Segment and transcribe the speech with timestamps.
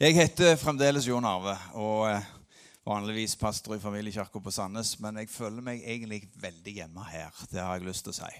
[0.00, 2.28] Jeg heter fremdeles Jon Arve og eh,
[2.88, 7.42] vanligvis pastor i familiekirka på Sandnes, men jeg føler meg egentlig veldig hjemme her.
[7.50, 8.30] Det har jeg lyst til å si.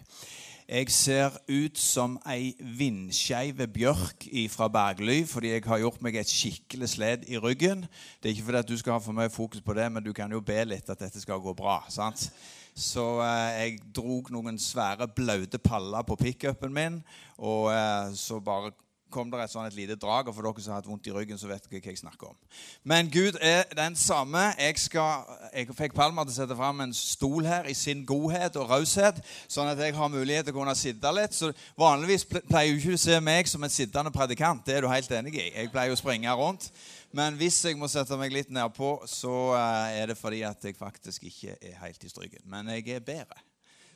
[0.70, 6.32] Jeg ser ut som ei vindskeiv bjørk fra Bergly fordi jeg har gjort meg et
[6.32, 7.84] skikkelig sled i ryggen.
[8.22, 10.14] Det er ikke fordi at du skal ha for mye fokus på det, men du
[10.16, 11.82] kan jo be litt at dette skal gå bra.
[11.92, 12.30] sant?
[12.72, 17.02] Så eh, jeg drog noen svære, blaute paller på pickupen min,
[17.36, 18.72] og eh, så bare
[19.12, 20.28] kom det et, sånn et lite drag.
[20.30, 22.30] Og for dere som har hatt vondt i ryggen, så vet dere hva jeg snakker
[22.30, 22.38] om.
[22.82, 24.46] Men Gud er den samme.
[24.58, 28.56] Jeg, skal, jeg fikk Palmer til å sette fram en stol her i sin godhet
[28.60, 29.20] og raushet,
[29.50, 31.36] sånn at jeg har mulighet til å kunne sitte litt.
[31.36, 34.64] Så Vanligvis pleier du ikke å se meg som en sittende predikant.
[34.66, 35.50] Det er du helt enig i.
[35.50, 36.70] Jeg pleier å springe rundt.
[37.16, 40.78] Men hvis jeg må sette meg litt nedpå, så eh, er det fordi at jeg
[40.78, 42.44] faktisk ikke er helt i stryken.
[42.50, 43.42] Men jeg er bedre.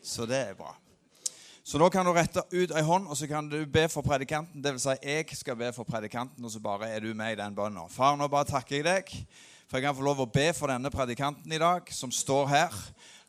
[0.04, 0.74] Så det er bra.
[1.64, 4.60] Så da kan du rette ut ei hånd, og så kan du be for predikanten.
[4.60, 7.40] Det vil si, jeg skal be for predikanten, og så bare er du med i
[7.40, 7.88] den bønnen.
[7.88, 9.14] Far, nå bare takker jeg deg
[9.74, 12.74] for jeg kan få lov å be for denne predikanten i dag, som står her.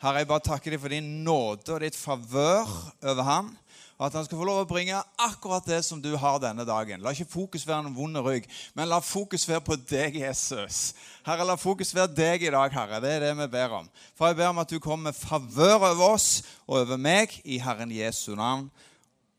[0.03, 2.69] Herre, jeg bare takker deg for din nåde og ditt favør
[3.01, 3.47] over han.
[3.95, 6.99] Og at han skal få lov å bringe akkurat det som du har denne dagen.
[7.03, 10.89] La ikke fokus være en vond rygg, men la fokus være på deg, Jesus.
[11.23, 12.99] Herre, la fokus være deg i dag, Herre.
[13.03, 13.87] Det er det vi ber om.
[14.19, 17.61] For jeg ber om at du kommer med favør over oss og over meg i
[17.63, 18.67] Herren Jesu navn.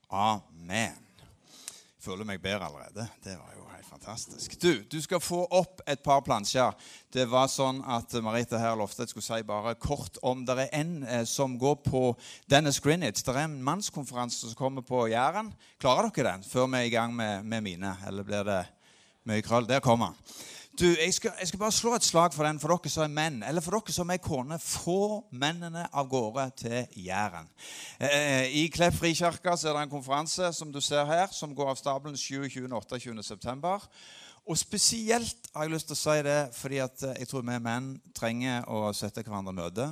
[0.09, 0.97] Amen.
[0.97, 3.11] Jeg føler meg bedre allerede.
[3.27, 3.66] Det var jo
[4.07, 4.61] Fantastisk.
[4.61, 6.77] Du, du skal få opp et par plansjer.
[7.11, 10.69] Det var sånn at Marita her lovte jeg skulle si bare kort om Det er
[10.79, 12.03] en eh, som går på
[12.47, 13.25] Dennis Greenwich.
[13.27, 15.51] Det er en mannskonferanse som kommer på Jæren.
[15.83, 17.97] Klarer dere den før vi er i gang med, med mine?
[18.07, 18.61] Eller blir det
[19.27, 19.67] mye krøll?
[19.67, 20.23] Der kommer han.
[20.77, 23.13] Du, jeg skal, jeg skal, bare slå et slag for den for dere som er
[23.15, 24.59] menn, eller for dere som er kone.
[24.61, 27.49] Få mennene av gårde til Jæren.
[27.97, 31.81] Eh, I Klepp frikirke er det en konferanse som du ser her, som går av
[31.81, 32.67] stabelen 27.
[32.69, 33.25] 28.
[33.25, 33.89] september.
[34.45, 37.95] Og spesielt har jeg lyst til å si det fordi at jeg tror vi menn
[38.15, 39.89] trenger å sette hverandre møte.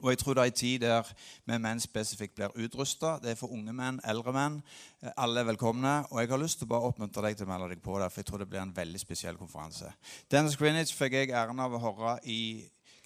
[0.00, 1.12] Og jeg tror det er en tid der
[1.46, 3.18] vi menn spesifikt blir utrusta.
[3.22, 4.58] Det er for unge menn, eldre menn.
[5.02, 5.94] Eh, alle er velkomne.
[6.10, 8.10] Og jeg har lyst til å bare oppmuntre deg til å melde deg på det,
[8.10, 9.92] for jeg tror det blir en veldig spesiell konferanse.
[10.32, 12.40] Dennis Greenwich fikk jeg æren av å høre i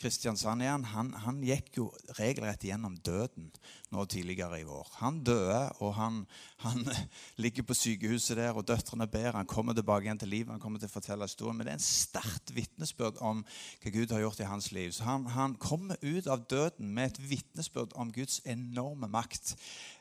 [0.01, 0.85] Kristiansand igjen.
[0.91, 1.89] Han, han gikk jo
[2.19, 3.51] regelrett gjennom døden
[3.95, 4.91] nå tidligere i år.
[5.01, 6.21] Han døde, og han,
[6.65, 6.83] han
[7.43, 9.39] ligger på sykehuset der, og døtrene ber.
[9.39, 11.57] Han kommer tilbake igjen til livet, han kommer til å fortelle historien.
[11.59, 13.45] Men det er en sterkt vitnesbyrd om
[13.83, 14.93] hva Gud har gjort i hans liv.
[14.95, 19.55] Så han, han kommer ut av døden med et vitnesbyrd om Guds enorme makt.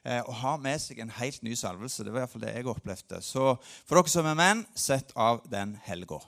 [0.03, 2.03] Eh, og har med seg en helt ny salvelse.
[2.03, 3.21] Det var iallfall det jeg opplevde.
[3.23, 6.19] Så for dere som er menn, sett av den helga.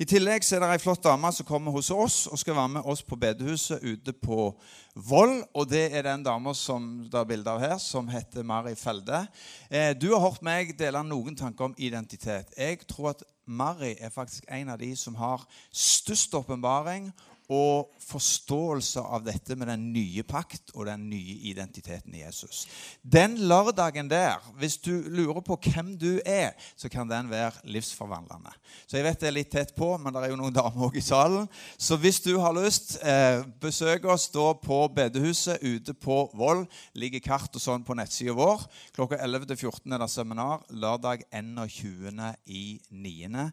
[0.00, 2.74] I tillegg så er det ei flott dame som kommer hos oss og skal være
[2.78, 4.50] med oss på bedehuset ute på
[4.94, 5.44] Vold.
[5.54, 9.24] Og det er den dama som det er bilde av her, som heter Mari Felde.
[9.70, 12.52] Eh, du har hørt meg dele noen tanker om identitet.
[12.56, 15.42] Jeg tror at Mari er faktisk en av de som har
[15.74, 17.08] størst åpenbaring
[17.50, 22.62] og forståelse av dette med den nye pakt og den nye identiteten i Jesus.
[23.02, 28.54] Den lørdagen der, hvis du lurer på hvem du er, så kan den være livsforvandlende.
[28.86, 31.00] Så jeg vet det er litt tett på, men det er jo noen damer òg
[31.00, 31.48] i salen.
[31.74, 36.64] Så hvis du har lyst, eh, besøk oss da på bedehuset ute på Voll.
[36.94, 38.62] Ligger kart og sånn på nettsida vår.
[38.94, 40.62] Klokka 11 til 14 er det seminar.
[40.70, 42.34] Lørdag 21.
[42.46, 43.50] i 9.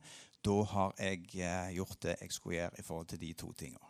[0.47, 3.88] Da har jeg eh, gjort det jeg skulle gjøre i forhold til de to tingene.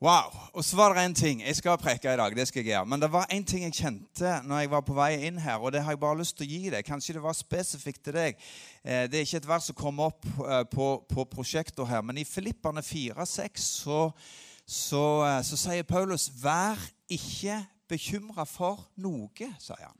[0.00, 0.30] Wow.
[0.52, 1.42] Og så var det en ting.
[1.42, 2.36] Jeg skal preke i dag.
[2.36, 2.86] det skal jeg gjøre.
[2.86, 5.72] Men det var en ting jeg kjente når jeg var på vei inn her, og
[5.72, 6.84] det har jeg bare lyst til å gi deg.
[6.86, 8.38] Kanskje det var spesifikt til deg.
[8.84, 12.22] Eh, det er ikke et vers som kommer opp eh, på, på prosjektet her, men
[12.22, 14.00] i Filippane 4,6 så,
[14.66, 15.04] så,
[15.42, 19.98] så sier Paulus 'Vær ikke bekymra for noe', sier han.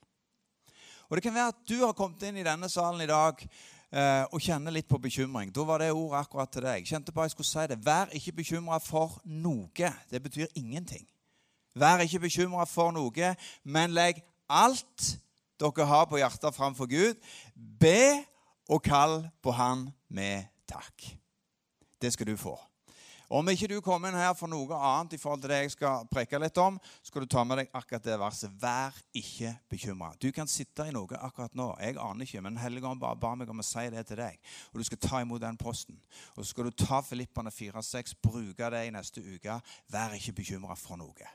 [1.08, 3.42] Og Det kan være at du har kommet inn i denne salen i dag
[3.96, 5.48] og kjenner litt på bekymring.
[5.54, 6.84] Da var det ordet akkurat til deg.
[6.84, 7.78] Kjente bare jeg skulle si det.
[7.80, 9.92] Vær ikke bekymra for noe.
[10.10, 11.06] Det betyr ingenting.
[11.76, 13.34] Vær ikke bekymra for noe,
[13.64, 15.10] men legg alt
[15.60, 17.20] dere har på hjertet framfor Gud.
[17.56, 18.24] Be
[18.68, 21.08] og kall på Han med takk.
[22.02, 22.56] Det skal du få.
[23.28, 26.04] Om ikke du kommer inn her for noe annet i forhold til det jeg skal
[26.10, 28.52] preke litt om, skal du ta med deg akkurat det verset.
[28.62, 30.12] Vær ikke bekymra.
[30.22, 31.72] Du kan sitte i noe akkurat nå.
[31.82, 34.38] Jeg aner ikke, men Helligånd bare ba meg om å si det til deg.
[34.70, 35.98] Og du skal ta imot den posten.
[36.36, 39.58] Og så skal du ta Filippene 4-6, bruke det i neste uke.
[39.90, 41.34] Vær ikke bekymra for noe.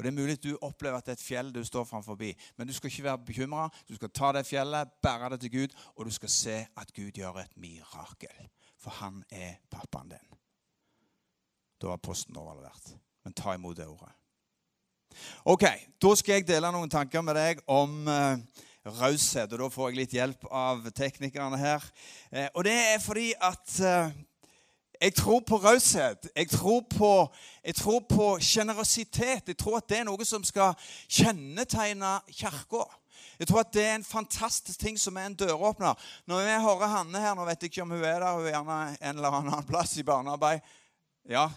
[0.00, 2.16] Og Det er mulig at du opplever at det er et fjell du står framfor,
[2.56, 3.68] men du skal ikke være bekymra.
[3.86, 7.12] Du skal ta det fjellet, bære det til Gud, og du skal se at Gud
[7.12, 8.48] gjør et mirakel.
[8.80, 10.39] For han er pappaen din.
[11.80, 12.94] Da har posten overlevert.
[13.24, 14.12] Men ta imot det ordet.
[15.44, 15.64] Ok,
[16.02, 18.38] Da skal jeg dele noen tanker med deg om eh,
[19.00, 19.52] raushet.
[19.52, 21.84] Og da får jeg litt hjelp av teknikerne her.
[22.30, 24.12] Eh, og det er fordi at eh,
[25.00, 26.28] jeg tror på raushet.
[26.36, 29.24] Jeg tror på, sjenerøsitet.
[29.24, 30.76] Jeg, Jeg tror at det er noe som skal
[31.08, 32.84] kjennetegne Kirka.
[33.40, 35.96] Jeg tror at det er en fantastisk ting som er en døråpner.
[36.28, 38.52] Når vi hører Hanne her, nå vet jeg ikke om hun er der, hun er
[38.52, 40.60] gjerne en eller annen plass i barnearbeid.
[41.28, 41.48] Ja,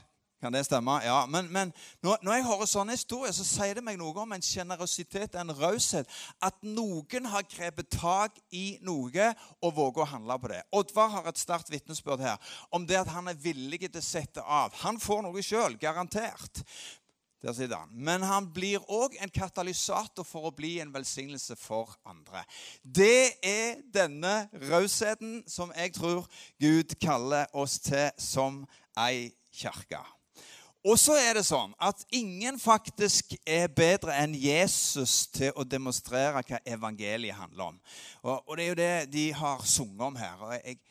[0.43, 0.97] kan det stemme?
[1.05, 1.73] Ja, Men, men
[2.03, 5.53] når, når, jeg hører sånne historier, så sier det meg noe om en sjenerøsitet, en
[5.55, 6.09] raushet.
[6.43, 9.29] At noen har grepet tak i noe
[9.63, 10.59] og våger å handle på det.
[10.75, 14.43] Oddvar har et sterkt vitnesbyrd her om det at han er villig til å sette
[14.43, 14.75] av.
[14.83, 16.59] Han får noe sjøl, garantert.
[17.43, 17.89] Der sitter han.
[17.91, 22.43] Men han blir òg en katalysator for å bli en velsignelse for andre.
[22.83, 26.27] Det er denne rausheten som jeg tror
[26.59, 28.63] Gud kaller oss til som
[28.99, 29.99] ei kirke.
[30.83, 36.41] Og så er det sånn at ingen faktisk er bedre enn Jesus til å demonstrere
[36.43, 37.77] hva evangeliet handler om.
[38.23, 40.41] Og, og det er jo det de har sunget om her.
[40.43, 40.81] og jeg,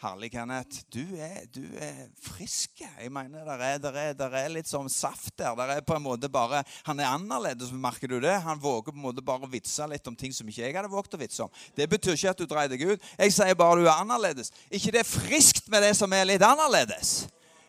[0.00, 0.78] Herlig, Kenneth.
[0.88, 2.80] Du er, du er frisk.
[2.80, 5.52] Jeg mener, der er, der, er, der er, litt sånn saft der.
[5.58, 8.38] der er på en måte bare, Han er annerledes, merker du det?
[8.44, 10.88] Han våger på en måte bare å vitse litt om ting som ikke jeg hadde
[10.88, 11.52] våget å vitse om.
[11.76, 13.10] Det betyr ikke at du dreier deg ut.
[13.20, 14.52] Jeg sier bare du er annerledes.
[14.72, 17.26] Ikke det er friskt med det som er litt annerledes?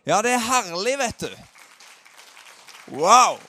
[0.07, 1.35] Ja, det er herlig, vet du.
[2.91, 3.39] Wow!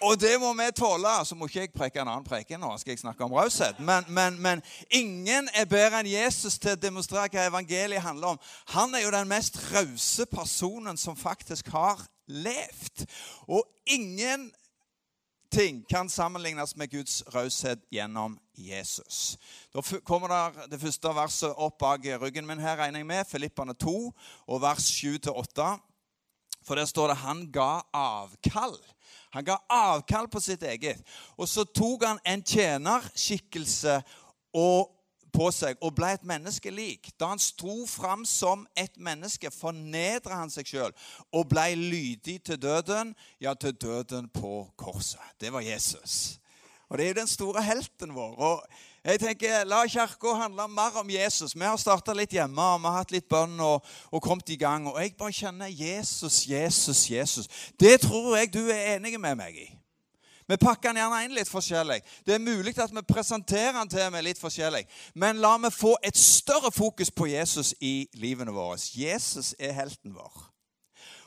[0.00, 1.12] Og det må vi tåle.
[1.24, 2.72] Så må ikke jeg preke en annen preke nå.
[2.78, 3.78] skal jeg snakke om raushet.
[3.78, 8.42] Men, men, men, ingen er bedre enn Jesus til å demonstrere hva evangeliet handler om.
[8.74, 13.06] Han er jo den mest rause personen som faktisk har levd.
[13.46, 19.38] Og ingenting kan sammenlignes med Guds raushet gjennom Jesus.
[19.72, 23.24] Da kommer det første verset opp bak ryggen min her, regner jeg med.
[23.30, 23.98] Filippane 2,
[24.50, 25.74] og vers 7-8.
[26.64, 28.76] For der står det han ga avkall.
[29.34, 31.02] Han ga avkall på sitt eget.
[31.36, 33.98] Og så tok han en tjenerskikkelse
[35.34, 37.10] på seg og ble et menneske lik.
[37.18, 40.94] Da han sto fram som et menneske, fornedra han seg sjøl
[41.34, 45.22] og ble lydig til døden, ja, til døden på korset.
[45.40, 46.38] Det var Jesus.
[46.88, 48.38] Og det er jo den store helten vår.
[48.38, 48.66] og
[49.04, 51.52] jeg tenker, La kirka handle mer om Jesus.
[51.54, 54.56] Vi har starta litt hjemme, og vi har hatt litt bønn og, og, kommet i
[54.56, 54.86] gang.
[54.88, 57.48] Og jeg bare kjenner Jesus, Jesus, Jesus.
[57.80, 59.68] Det tror jeg du er enig med meg i.
[60.48, 62.00] Vi pakker den gjerne inn litt forskjellig.
[62.24, 64.84] Det er mulig at vi presenterer den til meg litt forskjellig.
[65.14, 68.80] Men la meg få et større fokus på Jesus i livene våre.
[68.80, 70.53] Jesus er helten vår.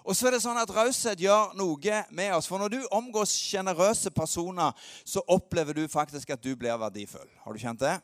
[0.08, 2.48] Og så er det sånn at Raushet gjør noe med oss.
[2.48, 4.72] For når du omgås sjenerøse personer,
[5.04, 7.28] så opplever du faktisk at du blir verdifull.
[7.44, 7.98] Har du kjent det?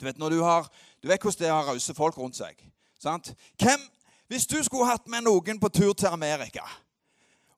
[0.00, 0.70] Du vet, du, har,
[1.02, 2.56] du vet hvordan det er å ha rause folk rundt seg.
[2.98, 3.34] Sant?
[3.60, 3.84] Hvem,
[4.32, 6.64] hvis du skulle hatt med noen på tur til Amerika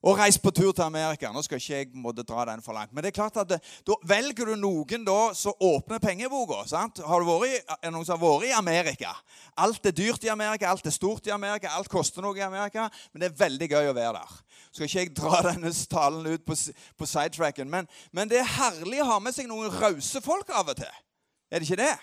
[0.07, 1.29] og reist på tur til Amerika.
[1.35, 2.93] Nå skal ikke jeg måtte dra den for langt.
[2.95, 6.61] Men det er klart at det, da velger du noen da som åpner pengeboka.
[6.71, 9.11] Har du vært, er noen som har vært i Amerika?
[9.59, 12.87] Alt er dyrt i Amerika, alt er stort i Amerika, alt koster noe i Amerika.
[13.11, 14.37] Men det er veldig gøy å være der.
[14.71, 16.55] Skal ikke jeg dra denne talen ut på,
[16.97, 17.67] på sidetracken.
[17.71, 21.03] Men, men det er herlig å ha med seg noen rause folk av og til.
[21.51, 21.95] Er det ikke det?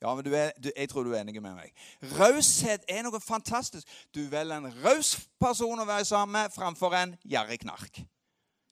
[0.00, 1.72] Ja, men er, du, jeg tror du er enig med meg.
[2.16, 3.88] Raushet er noe fantastisk.
[4.14, 8.00] Du velger en raus person å være sammen med framfor en gjerrigknark.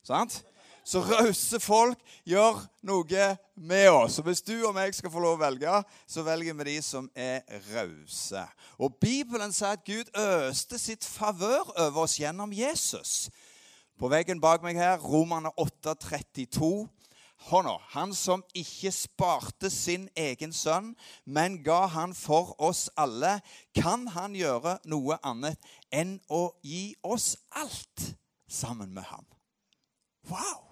[0.09, 0.41] Sant?
[0.89, 3.27] Så rause folk gjør noe
[3.61, 4.17] med oss.
[4.19, 7.11] Og Hvis du og meg skal få lov å velge, så velger vi de som
[7.13, 7.43] er
[7.75, 8.47] rause.
[8.81, 13.29] Og Bibelen sier at Gud øste sitt favør over oss gjennom Jesus.
[14.01, 16.89] På veggen bak meg her, Romane 8, 32
[17.39, 17.77] hånda.
[17.95, 23.39] Han som ikke sparte sin egen sønn, men ga han for oss alle.
[23.75, 25.59] Kan han gjøre noe annet
[25.95, 28.13] enn å gi oss alt
[28.49, 29.27] sammen med ham?
[30.29, 30.65] Wow!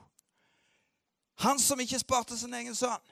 [1.45, 3.03] Han som ikke sparte sin egen sønn.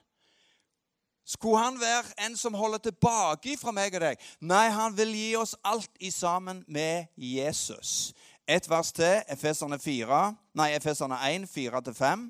[1.25, 4.21] Skulle han være en som holder tilbake fra meg og deg?
[4.45, 8.13] Nei, han vil gi oss alt i sammen med Jesus.
[8.45, 10.19] Et vers til, Efeserne 4,
[10.53, 12.27] nei, Efeserne 1, 4-5.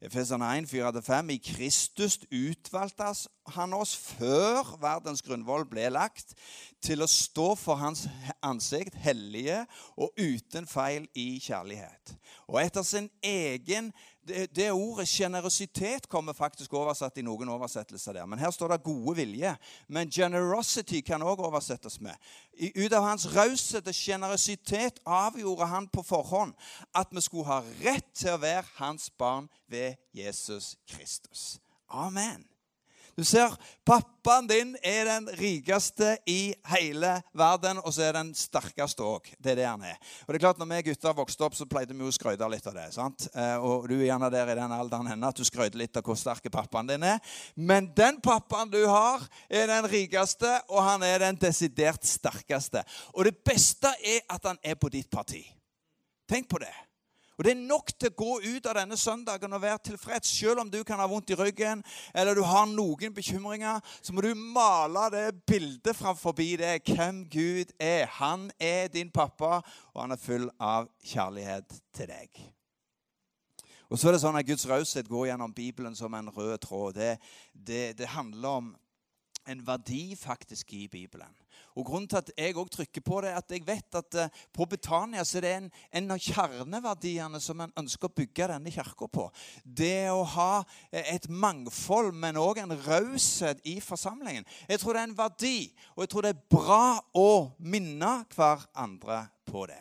[0.00, 1.28] Efeserne 1, 4-5.
[1.28, 3.10] I Kristus utvalgte
[3.52, 6.32] han oss før verdens grunnvoll ble lagt,
[6.80, 8.06] til å stå for hans
[8.40, 9.58] ansikt, hellige
[10.00, 12.14] og uten feil i kjærlighet.
[12.48, 13.92] Og etter sin egen
[14.28, 18.26] det, det ordet generøsitet kommer faktisk oversatt i noen oversettelser der.
[18.28, 19.54] Men her står det gode vilje.
[19.88, 22.14] Men generosity kan også oversettes med.
[22.52, 26.54] I, ut av hans raushet og generøsitet avgjorde han på forhånd
[26.94, 31.58] at vi skulle ha rett til å være hans barn ved Jesus Kristus.
[31.88, 32.49] Amen.
[33.20, 33.52] Du ser,
[33.84, 39.28] pappaen din er den rikeste i hele verden, og så er den sterkeste òg.
[39.36, 39.98] Det er det han er.
[40.24, 42.70] Og det er klart, når vi gutter vokste opp, så pleide vi å skryte litt
[42.70, 42.86] av det.
[42.96, 43.28] sant?
[43.34, 46.08] Eh, og du er gjerne der i den alderen henne at du skryter litt av
[46.08, 47.20] hvor sterk pappaen din er.
[47.60, 52.86] Men den pappaen du har, er den rikeste, og han er den desidert sterkeste.
[53.12, 55.44] Og det beste er at han er på ditt parti.
[56.24, 56.72] Tenk på det.
[57.40, 60.28] Og Det er nok til å gå ut av denne søndagen og være tilfreds.
[60.28, 61.80] Selv om du kan ha vondt i ryggen
[62.12, 67.72] eller du har noen bekymringer, så må du male det bildet framfor det hvem Gud
[67.80, 68.04] er.
[68.18, 69.62] Han er din pappa,
[69.94, 72.44] og han er full av kjærlighet til deg.
[73.88, 77.00] Og så er det sånn at Guds raushet går gjennom Bibelen som en rød tråd.
[77.00, 77.16] Det,
[77.54, 78.72] det, det handler om
[79.50, 81.34] en verdi faktisk i Bibelen.
[81.78, 84.46] Og Grunnen til at jeg også trykker på det, er at jeg vet at uh,
[84.54, 85.68] på Betania så er det en,
[86.00, 89.28] en, av kjerneverdiene som en ønsker å bygge denne kirka på.
[89.64, 94.48] Det å ha eh, et mangfold, men òg en raushet i forsamlingen.
[94.68, 95.58] Jeg tror det er en verdi,
[95.94, 96.82] og jeg tror det er bra
[97.14, 99.80] å minne hver andre på det.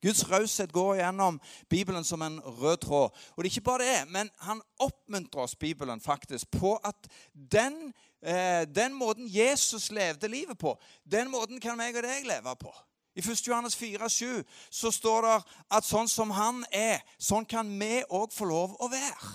[0.00, 3.10] Guds raushet går gjennom Bibelen som en rød tråd.
[3.36, 7.90] Og det er ikke bare det, men han oppmuntrer oss Bibelen faktisk på at den
[7.90, 10.74] eh, den måten Jesus levde livet på,
[11.08, 12.72] den måten kan meg og deg leve på.
[13.16, 13.46] I 1.
[13.48, 15.36] Johannes 4, 7 så står det
[15.76, 19.32] at sånn som han er, sånn kan vi òg få lov å være.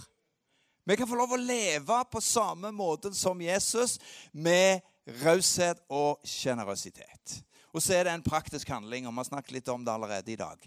[0.85, 3.97] Vi kan få lov å leve på samme måte som Jesus,
[4.31, 4.85] med
[5.23, 7.39] raushet og sjenerøsitet.
[7.75, 10.31] Og så er det en praktisk handling, og vi har snakket litt om det allerede
[10.31, 10.61] i dag.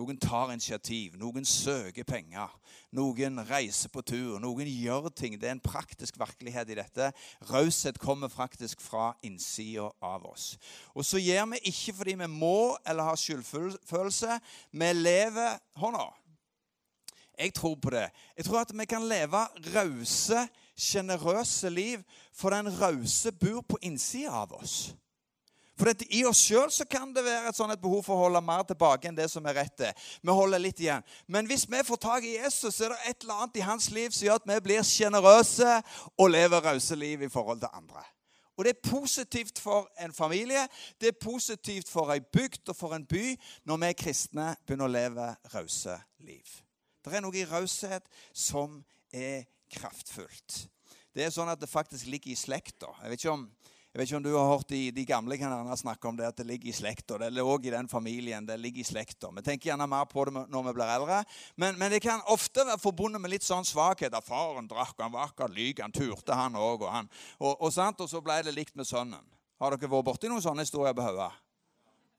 [0.00, 2.48] Noen tar initiativ, noen søker penger,
[2.96, 5.36] noen reiser på tur, noen gjør ting.
[5.36, 7.10] Det er en praktisk virkelighet i dette.
[7.50, 10.54] Raushet kommer faktisk fra innsida av oss.
[10.96, 14.40] Og så gjør vi ikke fordi vi må eller har skyldfølelse.
[14.72, 16.08] Vi lever hånda.
[17.36, 18.08] Jeg tror på det.
[18.38, 20.48] Jeg tror at vi kan leve rause,
[20.80, 22.00] sjenerøse liv,
[22.32, 24.94] for den rause bor på innsida av oss.
[25.74, 28.42] For dette, I oss sjøl kan det være et, sånt, et behov for å holde
[28.46, 29.86] mer tilbake enn det som er rett.
[30.22, 31.02] Vi holder litt igjen.
[31.26, 33.88] Men hvis vi får tak i Jesus, så er det et eller annet i hans
[33.90, 35.78] liv som gjør at vi blir sjenerøse
[36.14, 38.04] og lever rause liv i forhold til andre.
[38.54, 40.68] Og Det er positivt for en familie,
[41.00, 43.32] det er positivt for ei bygd og for en by
[43.66, 45.26] når vi kristne begynner å leve
[45.56, 46.60] rause liv.
[47.04, 48.78] Det er noe i raushet som
[49.10, 49.42] er
[49.74, 50.68] kraftfullt.
[51.14, 52.94] Det er sånn at det faktisk ligger i slekta.
[53.02, 53.48] Jeg vet ikke om
[53.94, 56.40] jeg vet ikke om du har hørt de, de gamle kan snakke om det at
[56.40, 57.14] det ligger i slekta.
[57.22, 58.46] Det lå i den familien.
[58.46, 59.30] det ligger i slekta.
[59.30, 61.20] Vi tenker gjerne mer på det når vi blir eldre.
[61.54, 64.10] Men, men det kan ofte være forbundet med litt sånn svakhet.
[64.10, 66.82] At faren drakk, han var akkurat lyk, han turte, han òg.
[66.82, 69.22] Og, og, og, og, så ble det likt med sønnen.
[69.62, 71.30] Har dere vært borti noen sånne historier på hodet?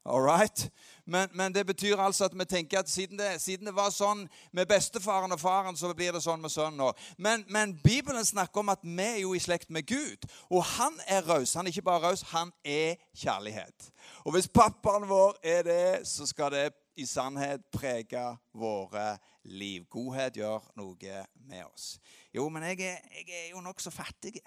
[0.06, 0.72] Alright?
[1.06, 4.28] Men, men, det betyr altså at vi tenker at siden det, siden det, var sånn
[4.54, 7.00] med bestefaren og faren, så blir det sånn med sønnen òg.
[7.18, 10.28] Men, men, Bibelen snakker om at vi er jo i slekt med Gud.
[10.54, 11.56] Og han er raus.
[11.58, 13.90] Han er ikke bare raus, han er kjærlighet.
[14.26, 16.68] Og hvis pappaen vår er det, så skal det
[17.02, 19.16] i sannhet prege våre
[19.50, 19.88] liv.
[19.90, 21.96] Godhet gjør noe med oss.
[22.34, 24.38] Jo, men jeg er, jeg er jo nokså fattig.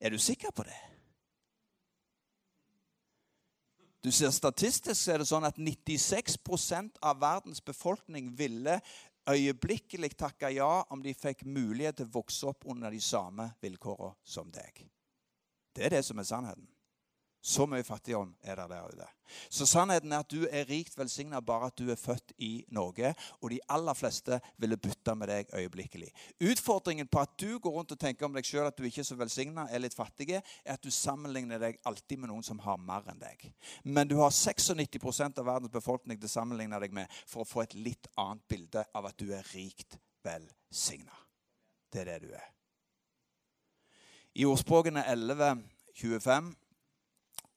[0.00, 0.78] Er du sikker på det?
[4.00, 8.78] Du ser Statistisk er det sånn at 96% av verdens befolkning ville
[9.28, 14.16] øyeblikkelig takke ja om de fikk mulighet til å vokse opp under de samme vilkårene
[14.24, 14.86] som deg.
[15.76, 16.66] Det er det som er sannheten.
[17.40, 19.06] Så mye fattigdom er det der ute.
[19.48, 23.14] Så sannheten er at du er rikt velsigna bare at du er født i Norge.
[23.40, 26.10] Og de aller fleste ville bytte med deg øyeblikkelig.
[26.50, 29.08] Utfordringen på at du går rundt og tenker om deg sjøl at du ikke er
[29.08, 32.76] så velsigna, er litt fattige, er at du sammenligner deg alltid med noen som har
[32.76, 33.48] mer enn deg.
[33.84, 37.64] Men du har 96 av verdens befolkning til å sammenligne deg med for å få
[37.64, 41.16] et litt annet bilde av at du er rikt velsigna.
[41.90, 42.48] Det er det du er.
[44.36, 45.62] I ordspråkene 11,
[45.96, 46.52] 25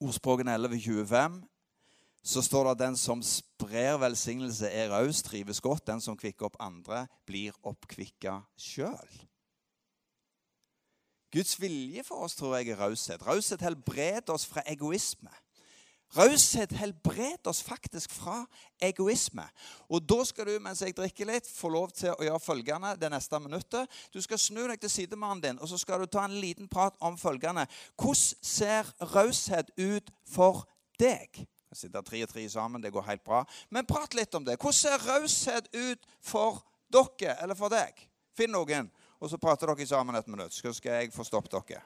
[0.04, 1.42] ordspråkene 11.25
[2.24, 5.84] så står det at den som sprer velsignelse, er raus, trives godt.
[5.86, 9.10] Den som kvikker opp andre, blir oppkvikka sjøl.
[11.34, 13.26] Guds vilje for oss tror jeg er raushet.
[13.26, 15.32] Raushet helbreder oss fra egoisme.
[16.14, 18.44] Raushet helbreder oss faktisk fra
[18.82, 19.44] egoisme.
[19.90, 23.10] Og da skal du mens jeg drikker litt, få lov til å gjøre følgende det
[23.10, 23.90] neste minuttet.
[24.14, 26.94] Du skal snu deg til sidemannen din og så skal du ta en liten prat
[27.02, 27.66] om følgende.
[27.98, 30.64] Hvordan ser raushet ut for
[31.02, 31.44] deg?
[31.74, 33.42] Jeg sitter tre og tre sammen, det går helt bra.
[33.74, 34.60] Men prat litt om det.
[34.60, 36.62] Hvordan ser raushet ut for
[36.94, 37.98] dere eller for deg?
[38.34, 40.54] Finn noen, og så prater dere sammen et minutt.
[40.54, 41.82] Så skal jeg få stoppet dere.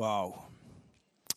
[0.00, 0.32] Wow.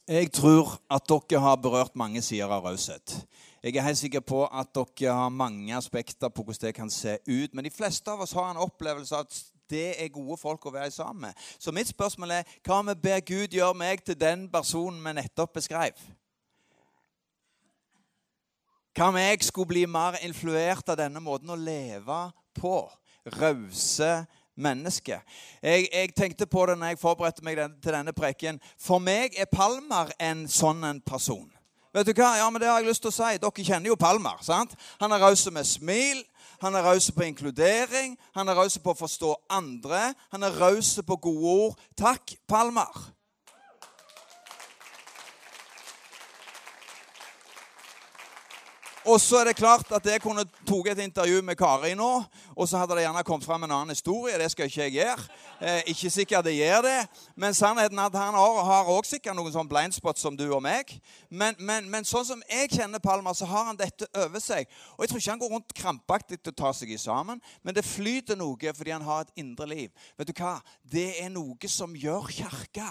[0.07, 3.25] Jeg tror at dere har berørt mange sider av raushet.
[3.63, 7.17] Jeg er helt sikker på at dere har mange aspekter på hvordan det kan se
[7.27, 7.51] ut.
[7.53, 9.39] Men de fleste av oss har en opplevelse av at
[9.69, 11.43] det er gode folk å være sammen med.
[11.59, 15.59] Så mitt spørsmål er hva vi ber Gud gjøre meg til den personen vi nettopp
[15.59, 15.99] beskrev?
[18.95, 22.21] Hva om jeg skulle bli mer influert av denne måten å leve
[22.55, 22.77] på?
[23.41, 24.13] Rause
[24.55, 25.23] mennesker.
[25.61, 28.59] Jeg, jeg, tenkte på det når jeg forberedte meg til denne preken.
[28.81, 31.49] For meg er Palmer en sånn en person.
[31.93, 32.31] Vet du hva?
[32.39, 33.35] Ja, men det har jeg lyst til å si.
[33.37, 34.39] Dere kjenner jo Palmer.
[34.41, 34.73] sant?
[35.01, 36.23] Han er raus med smil.
[36.63, 38.15] Han er raus på inkludering.
[38.33, 40.13] Han er raus på å forstå andre.
[40.33, 41.83] Han er raus på gode ord.
[41.95, 42.89] Takk, Palmer.
[49.05, 52.11] Og så er det klart at jeg kunne tatt et intervju med Kari nå,
[52.55, 54.37] og så hadde det gjerne kommet fram en annen historie.
[54.39, 55.25] Det skal ikke jeg gjøre.
[55.59, 56.95] Eh, ikke sikkert det gjør det,
[57.35, 60.95] men sannheten er at han har også sikkert noen sånn blindspot som du og meg.
[61.29, 64.71] Men, men, men, sånn som jeg kjenner Palmer, så har han dette over seg.
[64.95, 67.75] Og jeg tror ikke han går rundt krampaktig til å ta seg i sammen, men
[67.75, 70.05] det flyter noe fordi han har et indre liv.
[70.15, 70.61] Vet du hva?
[70.79, 72.87] Det er noe som gjør kirka.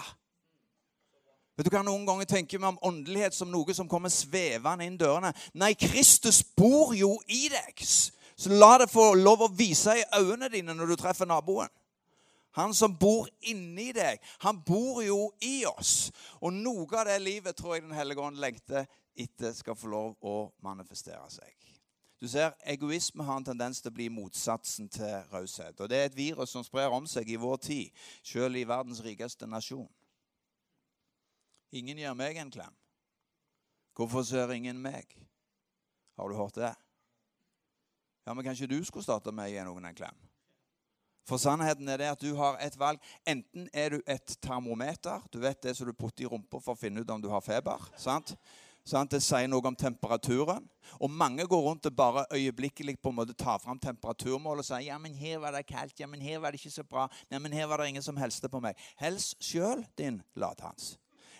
[1.53, 4.97] Vet du hva Noen ganger tenker vi om åndelighet som noe som kommer svevende inn
[4.97, 5.33] dørene.
[5.53, 7.83] Nei, Kristus bor jo i deg.
[7.85, 11.69] Så la det få lov å vise i øynene dine når du treffer naboen.
[12.57, 16.11] Han som bor inni deg, han bor jo i oss.
[16.41, 18.85] Og noe av det livet tror jeg Den hellige ånd lengter
[19.17, 21.53] etter skal få lov å manifestere seg.
[22.21, 25.81] Du ser, Egoisme har en tendens til å bli motsatsen til raushet.
[25.81, 29.01] Og det er et virus som sprer om seg i vår tid, selv i verdens
[29.03, 29.89] rikeste nasjon.
[31.73, 32.75] Ingen gir meg en klem.
[33.97, 35.09] Hvorfor ser ingen meg?
[36.17, 36.73] Har du hørt det?
[38.25, 40.19] Ja, men Kanskje du skulle starte med å gi noen en klem?
[41.27, 42.99] For sannheten er det at du har et valg.
[43.25, 45.23] Enten er du et termometer.
[45.31, 47.43] Du vet det som du putter i rumpa for å finne ut om du har
[47.43, 47.89] feber.
[47.97, 48.35] sant?
[48.83, 50.65] Sånn, det sier noe om temperaturen.
[50.99, 54.89] Og mange går rundt og bare øyeblikkelig på en måte tar fram temperaturmål og sier
[54.89, 57.39] ja, men her var det kaldt, ja, men her var det ikke så bra, ja,
[57.39, 58.75] men her var det ingen som helste på meg.
[58.99, 60.97] Hels sjøl, din lathans.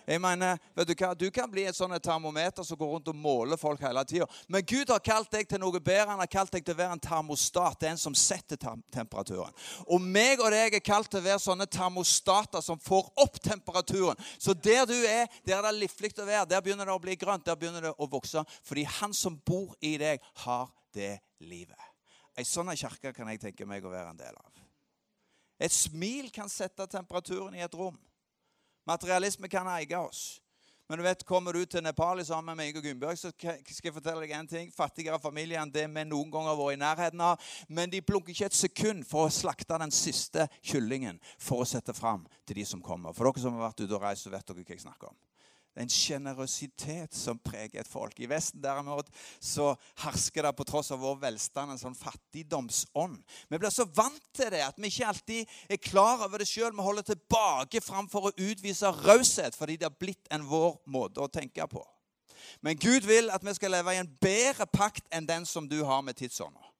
[0.08, 1.14] Jeg mener, vet Du hva?
[1.16, 4.28] Du kan bli et sånt termometer som går rundt og måler folk hele tida.
[4.52, 6.10] Men Gud har kalt deg til noe bedre.
[6.12, 7.80] Han har kalt deg til å være en termostat.
[7.80, 8.60] Det er en som setter
[8.92, 9.56] temperaturen.
[9.88, 14.20] Og meg og deg er kalt til å være sånne termostater som får opp temperaturen.
[14.38, 16.50] Så der du er, der er det livlig å være.
[16.52, 17.48] Der begynner det å bli grønt.
[17.48, 18.44] Der begynner det å vokse.
[18.68, 21.80] Fordi han som bor i deg, har det livet.
[22.38, 24.64] Ei sånn kirke kan jeg tenke meg å være en del av.
[25.64, 27.96] Et smil kan sette temperaturen i et rom.
[28.90, 30.40] Materialisme kan eie oss.
[30.90, 33.94] Men du vet, kommer du til Nepal sammen med meg og Gunnbjørg, så skal jeg
[33.96, 34.72] fortelle deg en ting.
[34.76, 37.52] Fattigere familie enn det vi noen ganger har vært i nærheten av.
[37.72, 41.96] Men de plunker ikke et sekund for å slakte den siste kyllingen for å sette
[41.96, 43.16] fram til de som kommer.
[43.16, 45.18] For dere som har vært ute og reist, så vet dere hva jeg snakker om.
[45.74, 48.20] Det er en sjenerøsitet som preger et folk.
[48.22, 49.08] I Vesten derimot
[49.42, 49.72] så
[50.04, 53.16] hersker det på tross av vår velstand en sånn fattigdomsånd.
[53.50, 56.76] Vi blir så vant til det at vi ikke alltid er klar over det sjøl.
[56.78, 61.32] Vi holder tilbake framfor å utvise raushet fordi det har blitt en vår måte å
[61.32, 61.82] tenke på.
[62.62, 65.80] Men Gud vil at vi skal leve i en bedre pakt enn den som du
[65.88, 66.73] har med tidsånda.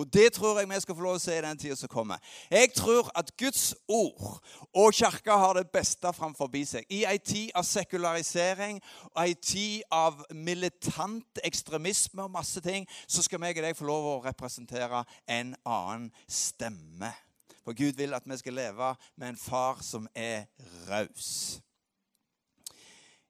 [0.00, 1.92] Og det tror jeg vi skal få lov til å se i den tida som
[1.92, 2.18] kommer.
[2.50, 4.40] Jeg tror at Guds ord
[4.72, 6.86] og kirka har det beste framfor seg.
[6.88, 8.80] I ei tid av sekularisering
[9.12, 13.88] og ei tid av militant ekstremisme og masse ting, så skal meg og deg få
[13.88, 17.12] lov å representere en annen stemme.
[17.60, 20.48] For Gud vil at vi skal leve med en far som er
[20.88, 21.60] raus.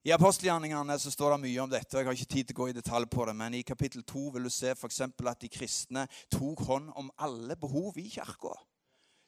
[0.01, 1.93] I apostelgjerningene så står det mye om dette.
[1.93, 4.01] og Jeg har ikke tid til å gå i detalj på det, men i kapittel
[4.09, 4.89] 2 vil du se for
[5.29, 8.55] at de kristne tok hånd om alle behov i kirka.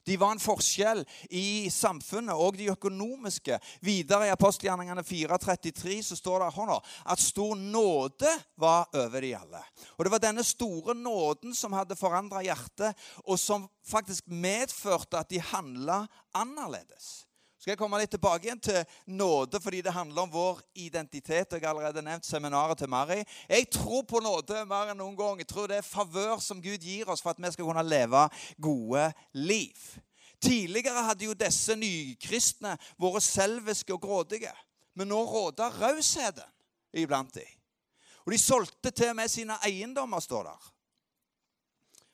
[0.09, 3.59] De var en forskjell i samfunnet og de økonomiske.
[3.85, 9.61] Videre i apostelgjerningene 4.33 så står det hånda, at stor nåde var over de alle.
[9.99, 12.97] Og Det var denne store nåden som hadde forandra hjertet,
[13.29, 17.29] og som faktisk medførte at de handla annerledes
[17.63, 18.81] skal jeg komme litt tilbake igjen til
[19.15, 21.53] nåde, fordi det handler om vår identitet.
[21.55, 23.21] Jeg har allerede nevnt seminaret til Mari.
[23.47, 25.39] Jeg tror på nåde mer enn noen gang.
[25.39, 28.25] Jeg tror det er favør som Gud gir oss for at vi skal kunne leve
[28.59, 29.05] gode
[29.39, 29.79] liv.
[30.43, 34.51] Tidligere hadde jo disse nykristne vært selviske og grådige.
[34.99, 36.51] Men nå råder rausheten
[36.99, 37.47] iblant dem.
[38.27, 40.67] Og de solgte til med sine eiendommer, står der,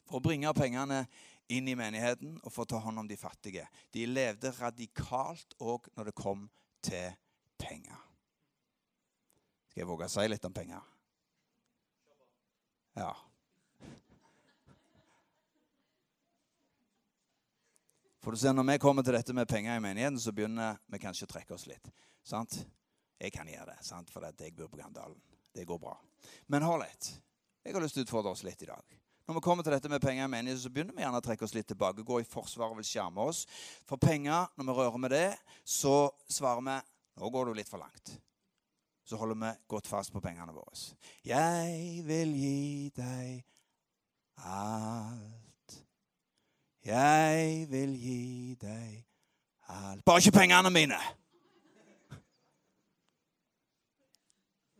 [0.05, 1.07] for å bringe pengene
[1.49, 3.65] inn i menigheten og for å ta hånd om de fattige.
[3.95, 6.45] De levde radikalt òg når det kom
[6.85, 7.15] til
[7.61, 8.05] penger.
[9.71, 10.85] Skal jeg våge å si litt om penger?
[12.99, 13.13] Ja.
[18.19, 20.99] For du ser, Når vi kommer til dette med penger i menigheten, så begynner vi
[20.99, 21.89] kanskje å trekke oss litt.
[22.23, 22.59] sant?
[23.19, 24.11] Jeg kan gjøre det, sant?
[24.11, 25.21] for jeg bor på Gandalen.
[25.55, 25.97] Det går bra.
[26.47, 27.23] Men hold litt.
[27.65, 28.99] Jeg har lyst til å utfordre oss litt i dag.
[29.29, 31.45] Når vi kommer til dette med penger i menigheten, så begynner vi gjerne å trekke
[31.45, 32.01] oss litt tilbake.
[32.01, 33.43] Gå i forsvar og vil skjerme oss.
[33.85, 35.27] For penger, når vi rører med det,
[35.69, 36.77] så svarer vi
[37.21, 38.15] nå går du litt for langt.
[39.05, 40.73] Så holder vi godt fast på pengene våre.
[41.29, 43.45] Jeg vil gi deg
[44.49, 45.77] alt.
[46.89, 49.05] Jeg vil gi deg
[49.69, 50.97] alt Bare ikke pengene mine!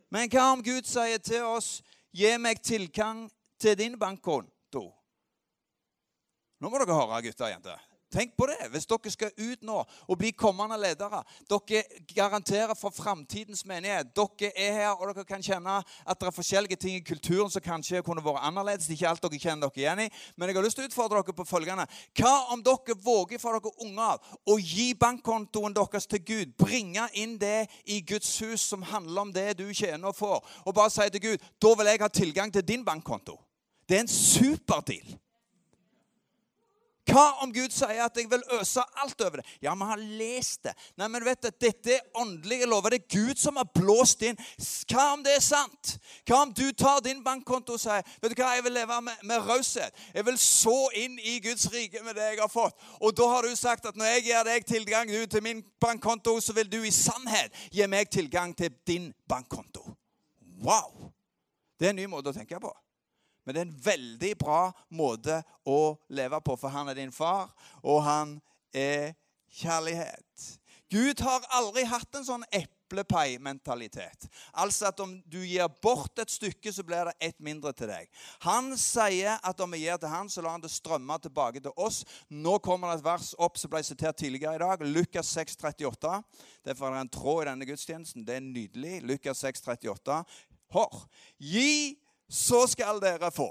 [0.09, 3.27] Men hva om Gud sier til oss 'Gi meg tilgang
[3.59, 4.87] til din bankkonto'?
[6.59, 7.89] Nå må dere høre, gutter og jenter.
[8.09, 11.19] Tenk på det hvis dere skal ut nå og bli kommende ledere.
[11.49, 14.09] Dere garanterer for framtidens menighet.
[14.17, 17.61] Dere er her, og dere kan kjenne at det er forskjellige ting i kulturen som
[17.61, 18.87] kanskje kunne vært annerledes.
[18.87, 20.07] Det er ikke alt dere kjenner dere igjen i.
[20.35, 21.85] Men jeg har lyst til å utfordre dere på følgende.
[22.17, 26.55] Hva om dere våger for dere unge av å gi bankkontoen deres til Gud?
[26.57, 30.41] Bringe inn det i Guds hus som handler om det du tjener og får.
[30.65, 33.37] Og bare si til Gud da vil jeg ha tilgang til din bankkonto.
[33.89, 35.17] Det er en superdeal.
[37.09, 39.45] Hva om Gud sier at jeg vil øse alt over det?
[39.63, 40.73] Ja, vi har lest det.
[40.99, 42.93] Nei, men vet du, Dette er åndelige lover.
[42.93, 44.37] Det er Gud som har blåst inn.
[44.91, 45.95] Hva om det er sant?
[46.27, 49.23] Hva om du tar din bankkonto og sier vet du hva, jeg vil leve med,
[49.31, 49.95] med raushet?
[50.13, 52.77] Jeg vil så inn i Guds rike med det jeg har fått.
[52.99, 56.53] Og da har du sagt at når jeg gir deg tilgang til min bankkonto, så
[56.57, 59.87] vil du i sannhet gi meg tilgang til din bankkonto.
[60.61, 61.09] Wow!
[61.79, 62.75] Det er en ny måte å tenke på.
[63.45, 64.61] Men det er en veldig bra
[64.93, 68.37] måte å leve på, for han er din far, og han
[68.75, 69.13] er
[69.59, 70.59] kjærlighet.
[70.89, 74.25] Gud har aldri hatt en sånn eplepai-mentalitet.
[74.57, 78.09] Altså at om du gir bort et stykke, så blir det ett mindre til deg.
[78.47, 81.77] Han sier at om vi gir til han, så lar han det strømme tilbake til
[81.77, 82.01] oss.
[82.33, 84.85] Nå kommer det et vers opp som ble sitert tidligere i dag.
[84.89, 86.15] Lukas 6, 38.
[86.65, 88.25] Derfor er det en tråd i denne gudstjenesten.
[88.25, 89.03] Det er nydelig.
[89.05, 90.23] Lukas 6, 38.
[90.73, 91.03] Hør.
[91.37, 93.49] Gi så skal dere få.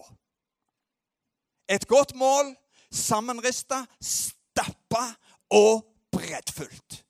[1.68, 2.54] Et godt mål,
[2.90, 5.04] sammenrista, stappa
[5.50, 7.02] og breddfullt.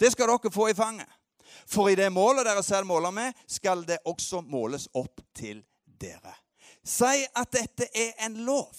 [0.00, 1.08] Det skal dere få i fanget.
[1.68, 6.34] For i det målet dere selv måler med, skal det også måles opp til dere.
[6.84, 8.72] Si at dette er en lov.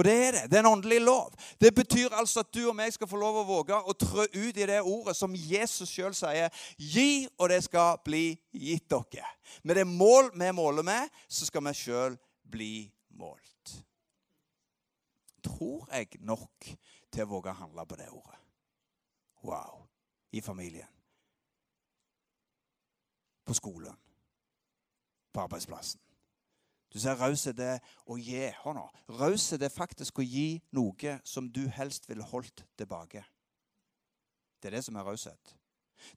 [0.00, 0.42] Og det er det.
[0.48, 1.34] Det er en åndelig lov.
[1.60, 4.56] Det betyr altså at du og meg skal få lov å våge å trø ut
[4.56, 6.48] i det ordet som Jesus sjøl sier.
[6.80, 9.28] Gi, og det skal bli gitt dere.
[9.60, 12.16] Med det mål vi måler med, så skal vi sjøl
[12.48, 12.72] bli
[13.20, 13.76] målt.
[15.44, 16.72] Tror jeg nok
[17.12, 18.40] til å våge å handle på det ordet?
[19.44, 19.84] Wow.
[20.32, 20.88] I familien.
[23.44, 23.96] På skolen.
[25.32, 26.00] På arbeidsplassen.
[26.90, 27.76] Du ser raushet det
[28.10, 28.48] å gi.
[28.64, 28.86] Nå.
[29.20, 33.22] Raushet er faktisk å gi noe som du helst ville holdt tilbake.
[34.60, 35.56] Det er det som er raushet.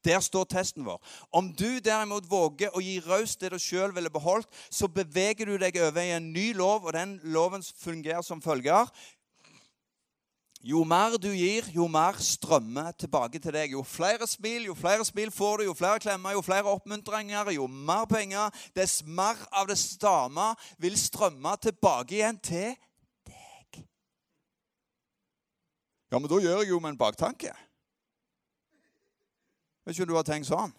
[0.03, 0.99] Der står testen vår.
[1.31, 5.57] Om du derimot våger å gi raust det du sjøl ville beholdt, så beveger du
[5.59, 8.88] deg over i en ny lov, og den loven fungerer som følger.
[10.63, 13.73] Jo mer du gir, jo mer strømmer tilbake til deg.
[13.76, 17.67] Jo flere smil, jo flere smil får du, jo flere klemmer, jo flere oppmuntringer, jo
[17.67, 22.71] mer penger, dess mer av det samme vil strømme tilbake igjen til
[23.28, 23.82] deg.
[26.13, 27.52] Ja, men da gjør jeg jo med en baktanke.
[29.84, 30.71] Vet ikke om du har tenkt sånn.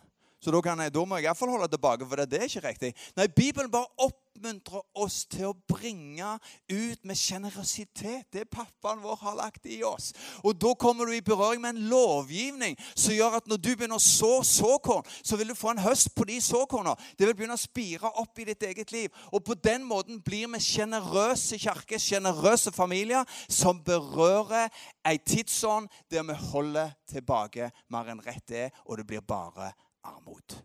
[0.45, 2.91] Så da, jeg, da må jeg iallfall holde tilbake, for det er ikke riktig.
[3.17, 6.35] Nei, Bibelen bare oppmuntrer oss til å bringe
[6.69, 10.11] ut med sjenerøsitet det pappaen vår har lagt i oss.
[10.45, 13.97] Og da kommer du i berøring med en lovgivning som gjør at når du begynner
[13.97, 16.93] å så såkorn, så vil du få en høst på de såkornene.
[17.17, 19.09] Det vil begynne å spire opp i ditt eget liv.
[19.33, 24.69] Og på den måten blir vi sjenerøse kirker, sjenerøse familier, som berører
[25.09, 29.73] ei tidsånd der vi holder tilbake mer enn rett er, og det blir bare
[30.05, 30.63] armod.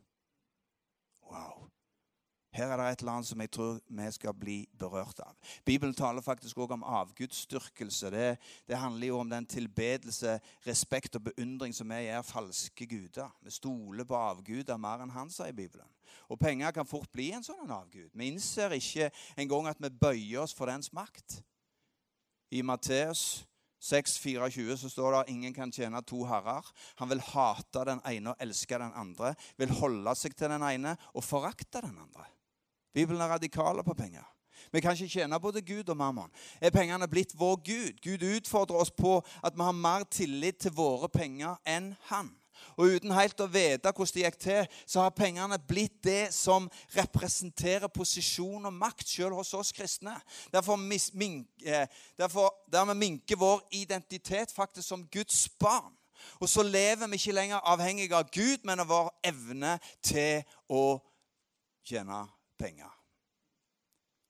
[1.30, 1.70] Wow.
[2.52, 5.36] Her er det et eller annet som jeg tror vi skal bli berørt av.
[5.66, 8.10] Bibelen taler faktisk også om avgudsdyrkelse.
[8.12, 13.30] Det, det, handler jo om den tilbedelse, respekt og beundring som vi gjør falske guder.
[13.42, 15.88] Vi stoler på avguder mer enn han, sier Bibelen.
[16.28, 18.10] Og penger kan fort bli en sånn avgud.
[18.14, 21.44] Vi innser ikke engang at vi bøyer oss for dens makt.
[22.50, 23.46] I Matteus
[23.80, 26.66] 6,24 så står det ingen kan tjene to herrer.
[27.00, 29.34] Han vil hate den ene og elske den andre.
[29.58, 32.28] Vil holde seg til den ene og forakte den andre.
[32.94, 34.26] Bibelen er radikale på penger.
[34.72, 36.32] Vi kan ikke tjene både Gud og mammon.
[36.62, 38.02] Er pengene blitt vår Gud?
[38.04, 42.34] Gud utfordrer oss på at vi har mer tillit til våre penger enn han.
[42.78, 46.70] Og uten helt å vite hvordan det gikk til, så har pengene blitt det som
[46.96, 50.16] representerer posisjon og makt selv hos oss kristne.
[50.54, 55.96] Derfor, mink, eh, derfor dermed minker vår identitet faktisk som Guds barn.
[56.40, 61.00] Og så lever vi ikke lenger avhengig av Gud, men av vår evne til å
[61.88, 62.26] tjene
[62.60, 62.99] penger.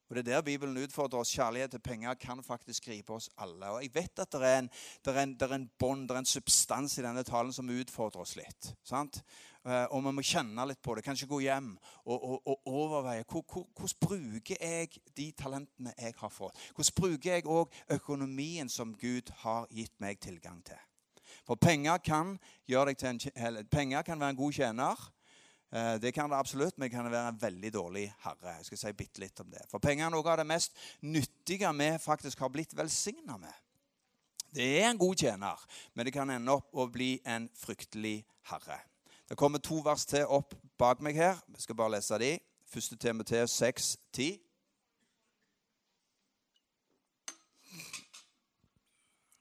[0.09, 1.31] Og Det er der Bibelen utfordrer oss.
[1.35, 3.69] Kjærlighet til penger kan faktisk gripe oss alle.
[3.69, 4.69] Og Jeg vet at det er en,
[5.05, 7.69] det er en, det er en bånd, det er en substans i denne talen som
[7.69, 8.73] utfordrer oss litt.
[8.83, 9.21] sant?
[9.65, 11.03] Eh, og vi må kjenne litt på det.
[11.05, 16.57] Kanskje gå hjem og, og, og overveie hvordan bruker jeg de talentene jeg har fått.
[16.73, 20.79] Hvordan bruker jeg òg økonomien som Gud har gitt meg tilgang til.
[21.45, 22.37] For penger kan,
[22.69, 23.19] en,
[23.71, 25.09] penger kan være en god tjener.
[25.71, 28.55] Eh, det kan det absolutt, men det kan være en veldig dårlig herre.
[28.57, 29.61] Jeg skal si bitte litt om det.
[29.69, 33.53] For penger er noe av det mest nyttige vi faktisk har blitt velsigna med.
[34.49, 38.79] Det er en god tjener, men det kan ende opp å bli en fryktelig herre.
[39.29, 41.37] Det kommer to vers til opp bak meg her.
[41.53, 42.39] Vi skal bare lese de.
[42.73, 42.95] 1.
[43.01, 44.39] Timoteus 6, 10.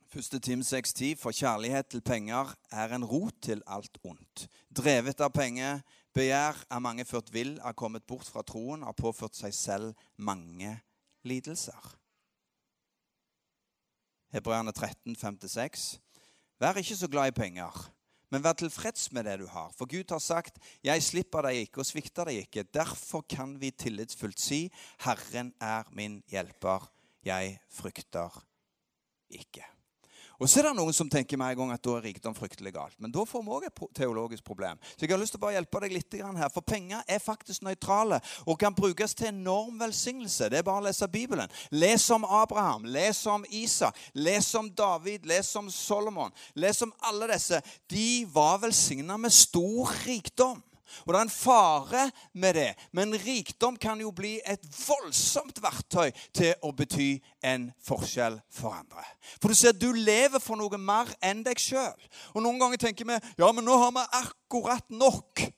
[0.09, 4.49] Første Tim 6,10.: For kjærlighet til penger er en rot til alt ondt.
[4.77, 5.81] Drevet av penger
[6.19, 10.73] Begjær er mange ført vill, er kommet bort fra troen, har påført seg selv mange
[11.23, 11.93] lidelser.
[14.35, 15.85] Hebreerne 13, 5-6.
[16.59, 17.79] Vær ikke så glad i penger,
[18.35, 19.71] men vær tilfreds med det du har.
[19.79, 22.67] For Gud har sagt, 'Jeg slipper deg ikke og svikter deg ikke'.
[22.75, 26.91] Derfor kan vi tillitsfullt si, 'Herren er min hjelper.
[27.23, 28.45] Jeg frykter
[29.31, 29.78] ikke'.
[30.38, 32.70] Og så er det noen som tenker med en gang at da er rikdom fryktelig
[32.77, 32.94] galt.
[33.03, 34.79] Men da får vi òg et teologisk problem.
[34.94, 36.53] Så jeg har lyst til å bare hjelpe deg litt her.
[36.55, 40.46] For penger er faktisk nøytrale og kan brukes til enorm velsignelse.
[40.53, 41.51] Det er bare å lese Bibelen.
[41.74, 46.31] Les om Abraham, les om Isak, les om David, les om Solomon.
[46.55, 47.59] Les om alle disse.
[47.90, 50.62] De var velsigna med stor rikdom.
[51.05, 52.68] Og det er en fare med det.
[52.92, 57.11] Men rikdom kan jo bli et voldsomt verktøy til å bety
[57.44, 59.05] en forskjell for andre.
[59.38, 61.96] For du ser, du lever for noe mer enn deg sjøl.
[62.35, 65.48] Og noen ganger tenker vi ja, men nå har vi akkurat nok.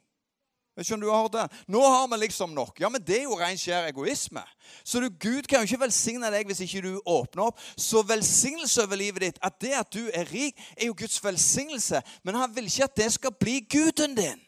[0.81, 1.59] Jeg skjønner du har hørt det?
[1.69, 2.79] Nå har vi liksom nok.
[2.81, 4.41] Ja, men Det er jo ren skjær egoisme.
[4.85, 7.61] Så du, Gud kan jo ikke velsigne deg hvis ikke du åpner opp.
[7.77, 12.01] Så velsignelse over livet ditt, at det at du er rik, er jo Guds velsignelse.
[12.25, 14.41] Men han vil ikke at det skal bli guden din.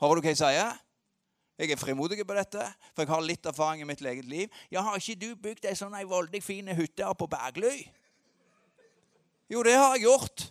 [0.00, 0.74] Hører du hva jeg sier?
[1.56, 4.50] Jeg er frimodig på dette, for jeg har litt erfaring i mitt eget liv.
[4.70, 7.86] Ja, Har ikke du bygd ei sånn voldig fin hytte på Bergly?
[9.48, 10.50] Jo, det har jeg gjort.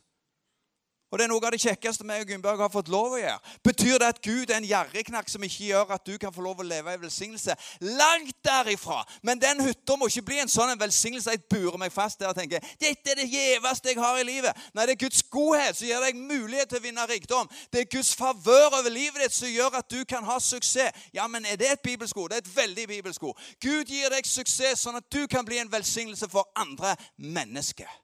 [1.15, 3.51] Og det er noe av det kjekkeste vi og Gunnberg har fått lov å gjøre.
[3.63, 6.59] Betyr det at Gud er en gjerrigknakk som ikke gjør at du kan få lov
[6.59, 7.55] å leve i velsignelse?
[7.87, 8.97] Langt derifra!
[9.23, 12.33] Men den hytta må ikke bli en sånn en velsignelse jeg burer meg fast der
[12.33, 14.59] og tenker dette er det gjeveste jeg har i livet.
[14.75, 17.47] Nei, det er Guds godhet som gir deg mulighet til å vinne rikdom.
[17.71, 21.07] Det er Guds favør over livet ditt som gjør at du kan ha suksess.
[21.15, 22.27] Ja, men er det et bibelsko?
[22.27, 23.31] Det er et veldig bibelsko.
[23.63, 28.01] Gud gir deg suksess sånn at du kan bli en velsignelse for andre mennesker.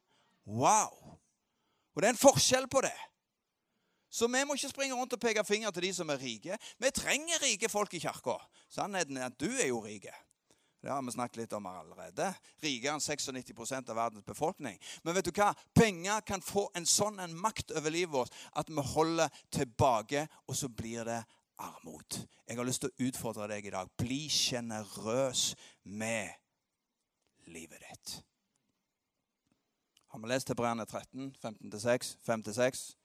[0.47, 1.11] Wow!
[1.95, 2.97] Og det er en forskjell på det.
[4.12, 6.58] Så vi må ikke springe rundt og peke finger til de som er rike.
[6.80, 8.36] Vi trenger rike folk i kirka.
[8.71, 10.10] Sannheten er at du er jo rik.
[10.82, 12.32] Det har vi snakket litt om allerede.
[12.63, 14.80] Rikere enn 96% av verdens befolkning.
[15.06, 15.51] Men vet du hva?
[15.77, 20.58] Penger kan få en sånn en makt over livet vårt at vi holder tilbake, og
[20.58, 21.21] så blir det
[21.62, 22.17] armod.
[22.49, 23.93] Jeg har lyst til å utfordre deg i dag.
[24.01, 25.51] Bli sjenerøs
[25.86, 26.34] med
[27.54, 28.17] livet ditt.
[30.12, 32.17] Har vi lest Hebreerne 13, 15-6?
[32.28, 32.97] 5-6?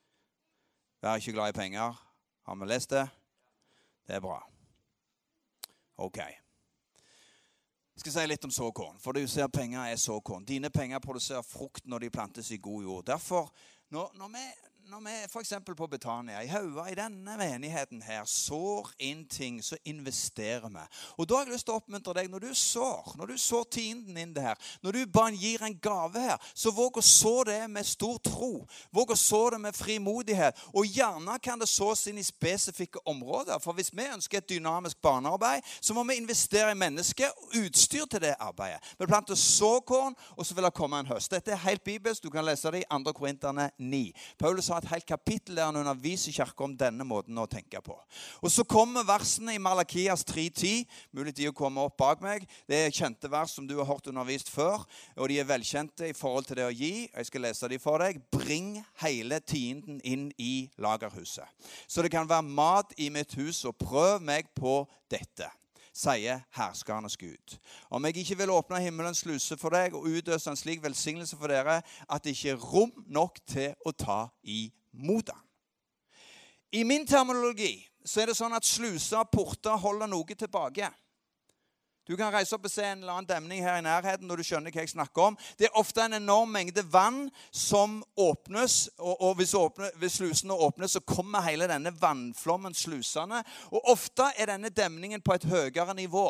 [1.02, 1.92] Vær ikke glad i penger.
[2.42, 3.08] Har vi lest det?
[4.06, 4.40] Det er bra.
[5.96, 6.18] OK.
[6.18, 8.98] Jeg skal si litt om såkorn.
[8.98, 10.44] For du ser penger er såkorn.
[10.44, 13.06] Dine penger produserer frukt når de plantes i god jord.
[13.06, 13.54] Derfor,
[13.94, 14.44] når, når vi
[14.86, 15.52] når vi f.eks.
[15.76, 20.84] på Betania, i Haua, i denne menigheten her, sår inn ting, så investerer vi.
[21.18, 23.64] Og da har jeg lyst til å oppmuntre deg når du sår, når du sår
[23.74, 27.32] tienden inn det her, når du bare gir en gave her, så våg å så
[27.48, 28.52] det med stor tro.
[28.94, 30.62] Våg å så det med frimodighet.
[30.70, 33.58] Og gjerne kan det sås inn i spesifikke områder.
[33.64, 38.06] For hvis vi ønsker et dynamisk barnearbeid, så må vi investere i mennesker og utstyr
[38.06, 38.94] til det arbeidet.
[39.00, 41.34] Vi planter såkorn, og så vil det komme en høst.
[41.34, 42.22] Dette er helt bibelsk.
[42.22, 43.16] Du kan lese det i 2.
[43.18, 44.04] Korinterne 9.
[44.38, 47.96] Paulus har et helt kapittel der han underviser kirka om denne måten å tenke på.
[48.42, 50.86] Og Så kommer versene i Malakias 3.10.
[51.16, 52.46] Mulig de å komme opp bak meg.
[52.68, 54.86] Det er kjente vers som du har hørt undervist før.
[55.16, 56.94] Og de er velkjente i forhold til det å gi.
[57.10, 58.22] Jeg skal lese de for deg.
[58.32, 61.46] Bring hele tienden inn i lagerhuset.
[61.86, 65.50] Så det kan være mat i mitt hus, og prøv meg på dette
[65.96, 67.56] sier herskernes Gud.
[67.90, 71.52] Om jeg ikke vil åpne himmelens sluse for deg og utøse en slik velsignelse for
[71.52, 75.42] dere at det ikke er rom nok til å ta imot den.
[76.76, 80.90] I min terminologi så er det sånn at sluser og porter holder noe tilbake.
[82.06, 84.46] Du kan reise opp og se en eller annen demning her i nærheten når du
[84.46, 85.38] skjønner hva jeg snakker om.
[85.58, 90.54] Det er ofte en enorm mengde vann som åpnes, og, og hvis, åpne, hvis, slusene
[90.54, 93.42] åpnes, så kommer hele denne vannflommen slusende.
[93.74, 96.28] Og ofte er denne demningen på et høyere nivå.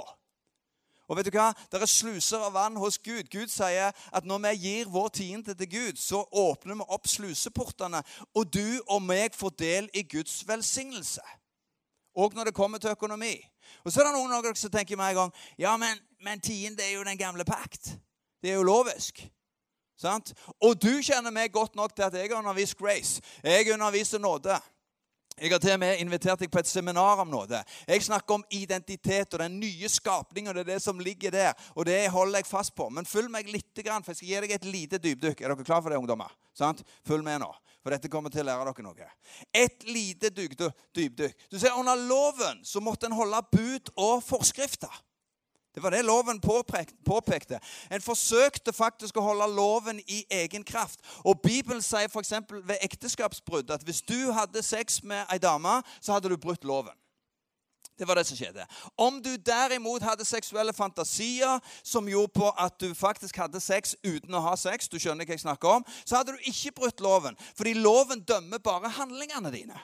[1.07, 1.51] Og vet du hva?
[1.71, 3.29] Det er sluser av vann hos Gud.
[3.31, 8.01] Gud sier at når vi gir vår tiende til Gud, så åpner vi opp sluseportene,
[8.35, 11.23] og du og meg får del i Guds velsignelse.
[12.17, 13.35] Og når det kommer til økonomi.
[13.85, 16.41] Og så er det noen av dere som tenker meg en gang ja, men, men
[16.41, 17.93] tiende er jo den gamle pakt.
[18.43, 19.21] Det er jo lovisk.
[19.97, 20.33] Sant?
[20.61, 23.23] Og du kjenner meg godt nok til at jeg har undervist grace.
[23.45, 24.57] Jeg underviser nåde.
[25.41, 27.59] Jeg har til og med invitert deg på et seminar om nåde.
[27.85, 30.55] Jeg snakker om identitet og den nye skapningen.
[30.55, 32.89] Det er det som ligger der, og det holder jeg fast på.
[32.89, 35.43] Men følg meg litt, for jeg skal gi deg et lite dypdykk.
[35.43, 36.33] Er dere klar for det, ungdommer?
[36.57, 36.81] Sant?
[37.05, 37.51] Følg med nå,
[37.87, 39.05] for dette kommer til å lære dere noe.
[39.55, 41.45] Et lite dypdykk.
[41.53, 44.91] Du ser, Under loven så måtte en holde bud og forskrifter.
[45.71, 47.61] Det var det loven påpekte.
[47.93, 50.99] En forsøkte faktisk å holde loven i egen kraft.
[51.23, 52.33] Og Bibelen sier f.eks.
[52.65, 56.97] ved ekteskapsbrudd at hvis du hadde sex med ei dame, så hadde du brutt loven.
[57.97, 58.67] Det var det som skjedde.
[58.97, 64.37] Om du derimot hadde seksuelle fantasier som gjorde på at du faktisk hadde sex uten
[64.37, 67.39] å ha sex, du skjønner hva jeg snakker om, så hadde du ikke brutt loven.
[67.57, 69.81] Fordi loven dømmer bare handlingene dine.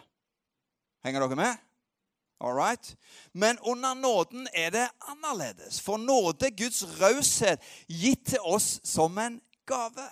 [1.06, 1.68] Henger dere med?
[2.42, 2.96] All right?
[3.32, 5.80] Men under nåden er det annerledes.
[5.80, 10.08] For nåde, Guds raushet, gitt til oss som en gave.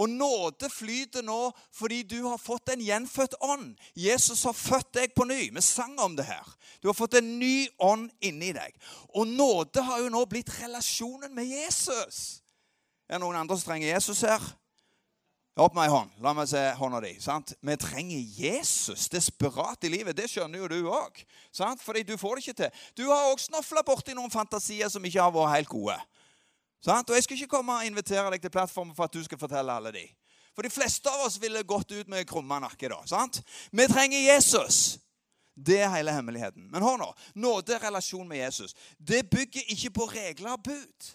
[0.00, 3.74] Og nåde flyter nå fordi du har fått en gjenfødt ånd.
[3.94, 5.50] Jesus har født deg på ny.
[5.52, 6.46] Vi sang om det her.
[6.80, 8.76] Du har fått en ny ånd inni deg.
[9.12, 12.40] Og nåde har jo nå blitt relasjonen med Jesus.
[13.10, 14.40] Er det noen andre som trenger Jesus her?
[15.60, 16.12] Opp med ei hånd.
[16.24, 17.10] La meg se hånda di.
[17.20, 17.52] sant?
[17.60, 20.16] Vi trenger Jesus desperat i livet.
[20.16, 21.20] Det skjønner jo du òg.
[21.82, 22.70] Fordi du får det ikke til.
[22.96, 25.98] Du har òg snofla borti noen fantasier som ikke har vært helt gode.
[26.86, 29.72] Og Jeg skal ikke komme og invitere deg til plattformen for at du skal fortelle
[29.72, 30.06] alle de.
[30.54, 32.88] For de fleste av oss ville gått ut med krumma nakke.
[32.88, 33.42] da, sant?
[33.72, 34.98] Vi trenger Jesus.
[35.54, 36.70] Det er hele hemmeligheten.
[36.72, 37.12] Men hør nå.
[37.82, 38.74] relasjon med Jesus.
[38.98, 41.10] Det bygger ikke på regler og bud.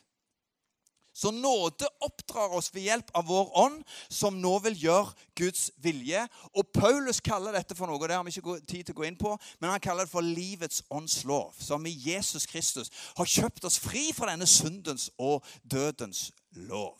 [1.15, 6.25] Så nåde oppdrar oss ved hjelp av vår ånd, som nå vil gjøre Guds vilje.
[6.51, 9.19] Og Paulus kaller dette for noe, det har vi ikke tid til å gå inn
[9.19, 13.79] på, men han kaller det for livets åndslov, som i Jesus Kristus har kjøpt oss
[13.79, 16.33] fri fra denne syndens og dødens
[16.67, 16.99] lov.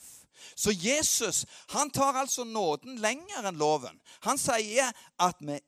[0.55, 1.43] Så Jesus
[1.75, 3.99] han tar altså nåden lenger enn loven.
[4.23, 5.59] Han sier at vi,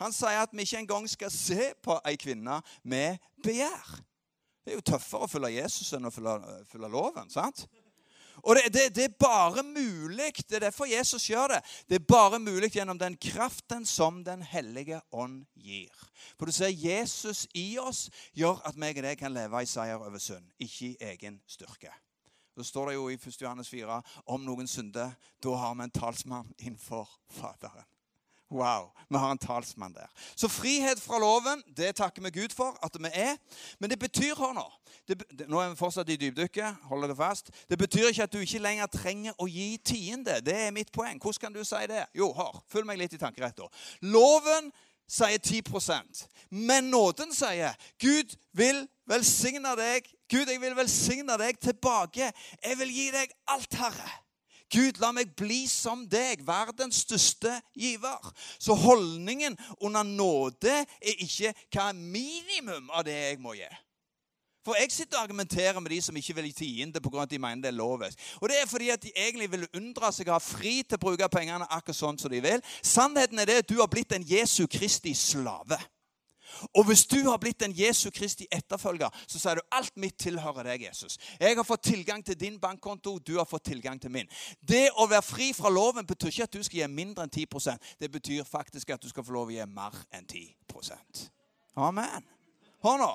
[0.00, 3.96] han sier at vi ikke engang skal se på ei kvinne med begjær.
[4.64, 7.28] Det er jo tøffere å følge Jesus enn å følge, loven.
[7.30, 7.66] sant?
[8.42, 10.32] Og det, det, det, er bare mulig.
[10.48, 11.60] Det er derfor Jesus gjør det.
[11.88, 15.92] Det er bare mulig gjennom den kraften som Den hellige ånd gir.
[16.38, 20.00] For du ser, Jesus i oss gjør at meg og deg kan leve i seier
[20.00, 21.92] over synd, ikke i egen styrke.
[22.56, 23.40] Så står det jo i 1.
[23.42, 25.14] Johannes 4 om noen synder.
[25.42, 27.93] Da har vi en talsmann innenfor Faderen.
[28.54, 30.06] Wow, vi har en talsmann der.
[30.36, 33.36] Så frihet fra loven, det takker vi Gud for at vi er.
[33.78, 34.66] Men det betyr hør nå
[35.08, 36.86] det, Nå er vi fortsatt i dypdykket.
[36.88, 37.50] Hold dere fast.
[37.70, 40.38] Det betyr ikke at du ikke lenger trenger å gi tiende.
[40.40, 41.18] Det er mitt poeng.
[41.18, 42.06] Hvordan kan du si det?
[42.14, 42.62] Jo, hør.
[42.70, 43.66] Følg meg litt i tankeretta.
[44.06, 44.70] Loven
[45.10, 50.06] sier 10% men nåden sier Gud vil velsigne deg.
[50.30, 52.30] Gud, jeg vil velsigne deg tilbake.
[52.62, 54.12] Jeg vil gi deg alt, Herre.
[54.72, 58.32] Gud, la meg bli som deg, verdens største giver.
[58.58, 63.70] Så holdningen under nåde er ikke hva er minimum av det jeg må gi.
[64.64, 67.22] For jeg sitter og argumenterer med de som ikke vil gi tiende pga.
[67.22, 68.18] at de mener det er lovisk.
[68.40, 71.04] Og det er fordi at de egentlig vil unndra seg å ha fri til å
[71.04, 72.64] bruke pengene akkurat sånn som de vil.
[72.82, 75.76] Sannheten er det at du har blitt en Jesu Kristi slave.
[76.74, 80.66] Og hvis du har blitt en Jesu Kristi etterfølger, så sier du alt mitt tilhører
[80.70, 81.18] deg, Jesus.
[81.40, 84.30] Jeg har fått tilgang til din bankkonto, du har fått tilgang til min.
[84.60, 87.94] Det å være fri fra loven betyr ikke at du skal gi mindre enn 10%
[88.00, 91.28] Det betyr faktisk at du skal få lov å gi mer enn 10%
[91.74, 92.26] Amen.
[92.84, 93.12] Hør nå.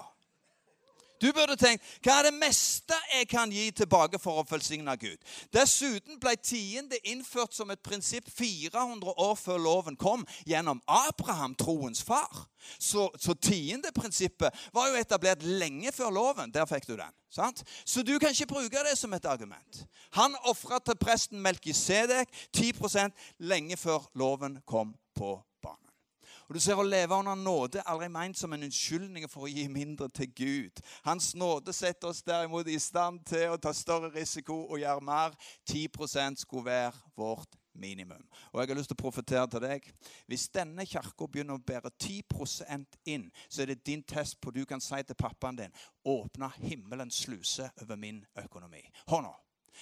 [1.20, 5.20] Du burde tenkt hva er det meste jeg kan gi tilbake for å velsigne Gud?
[5.53, 12.03] Dessuten ble tiende innført som et prinsipp 400 år før loven kom, gjennom Abraham, troens
[12.05, 12.45] far.
[12.80, 16.53] Så, så tiendeprinsippet var jo etablert lenge før loven.
[16.55, 17.15] Der fikk du den.
[17.30, 17.63] sant?
[17.86, 19.84] Så du kan ikke bruke det som et argument.
[20.15, 25.38] Han ofra til presten Melkisedek 10% lenge før loven kom på
[26.49, 29.67] og du ser Å leve under nåde aldri meint som en unnskyldning for å gi
[29.69, 30.81] mindre til Gud.
[31.05, 35.35] Hans nåde setter oss derimot i stand til å ta større risiko og gjøre mer.
[35.69, 38.23] 10% skulle være vårt minimum.
[38.51, 39.91] Og jeg har lyst til å profetere til deg.
[40.25, 44.63] Hvis denne kirka begynner å bære 10% inn, så er det din test på du
[44.65, 45.77] kan si til pappaen din
[46.09, 48.81] åpne himmelens sluse over min økonomi.
[49.11, 49.35] Nå.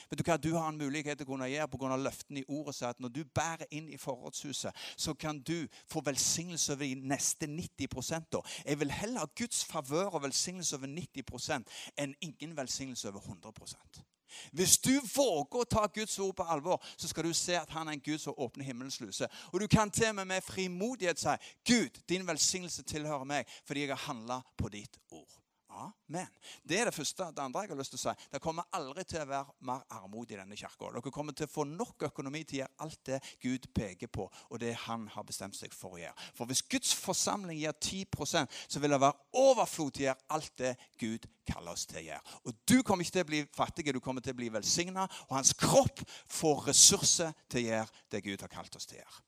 [0.10, 1.96] Vet Du hva du har en mulighet til å kunne gjøre pga.
[1.98, 2.76] løftene i ordet.
[2.76, 6.96] Så at når du bærer inn i forrådshuset, så kan du få velsignelse over de
[6.96, 8.42] neste 90 da.
[8.66, 11.64] Jeg vil heller ha Guds favør og velsignelse over 90%
[11.98, 14.06] enn ingen velsignelse over 100%
[14.52, 17.88] hvis du våger å ta Guds ord på alvor, så skal du se at han
[17.88, 19.30] er en Gud som åpner himmelens sluse.
[19.54, 21.36] Og du kan til og med med frimodighet si
[21.66, 25.47] Gud, din velsignelse tilhører meg fordi jeg har handla på ditt ord.
[25.78, 26.28] Amen.
[26.64, 27.30] Det er det første.
[27.36, 29.84] Det andre jeg har lyst til å si, det kommer aldri til å være mer
[29.94, 30.90] armod i denne kirka.
[30.96, 34.28] Dere kommer til å få nok økonomi til å gjøre alt det Gud peker på,
[34.50, 36.28] og det han har bestemt seg for å gjøre.
[36.38, 40.56] For hvis Guds forsamling gir 10% så vil det være overflod til å gjøre alt
[40.64, 42.36] det Gud kaller oss til å gjøre.
[42.48, 45.38] Og du kommer ikke til å bli fattig, du kommer til å bli velsigna, og
[45.38, 49.24] hans kropp får ressurser til å gjøre det Gud har kalt oss til å gjøre.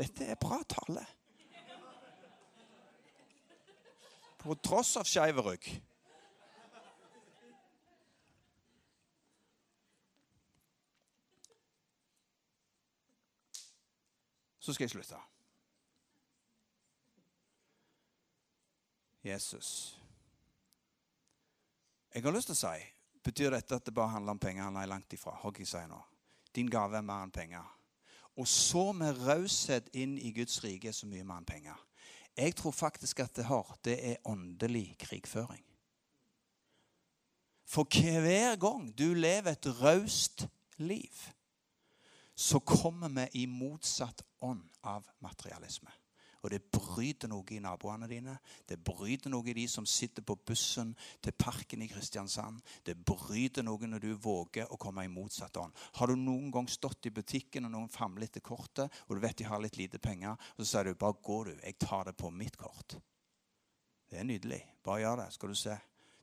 [0.00, 1.02] Dette er bra tale.
[4.40, 5.68] På tross av skeiv rygg.
[14.60, 15.20] Så skal jeg slutte.
[19.24, 19.98] Jesus.
[22.14, 22.88] Jeg har lyst til å si
[23.20, 24.70] Betyr dette at det bare handler om penger?
[24.72, 25.34] Nei, langt ifra.
[25.52, 25.98] Jeg sier nå?
[26.56, 27.66] Din gave er mer enn penger.
[28.40, 31.82] Og så med raushet inn i Guds rike er så mye mer enn penger.
[32.36, 35.64] Jeg tror faktisk at det har, det er åndelig krigføring.
[37.70, 37.86] For
[38.20, 41.14] hver gang du lever et raust liv,
[42.34, 45.90] så kommer vi i motsatt ånd av materialisme.
[46.40, 48.36] Og det bryter noe i naboene dine.
[48.66, 52.62] Det bryter noe i de som sitter på bussen til parken i Kristiansand.
[52.86, 55.76] Det bryter noe når du våger å komme i motsatt ånd.
[56.00, 59.36] Har du noen gang stått i butikken og noen famler etter kortet, og du vet
[59.40, 61.54] de har litt lite penger, og så sier du bare gå, du.
[61.60, 62.96] Jeg tar det på mitt kort.
[64.10, 64.62] Det er nydelig.
[64.82, 65.76] Bare gjør det, skal du se.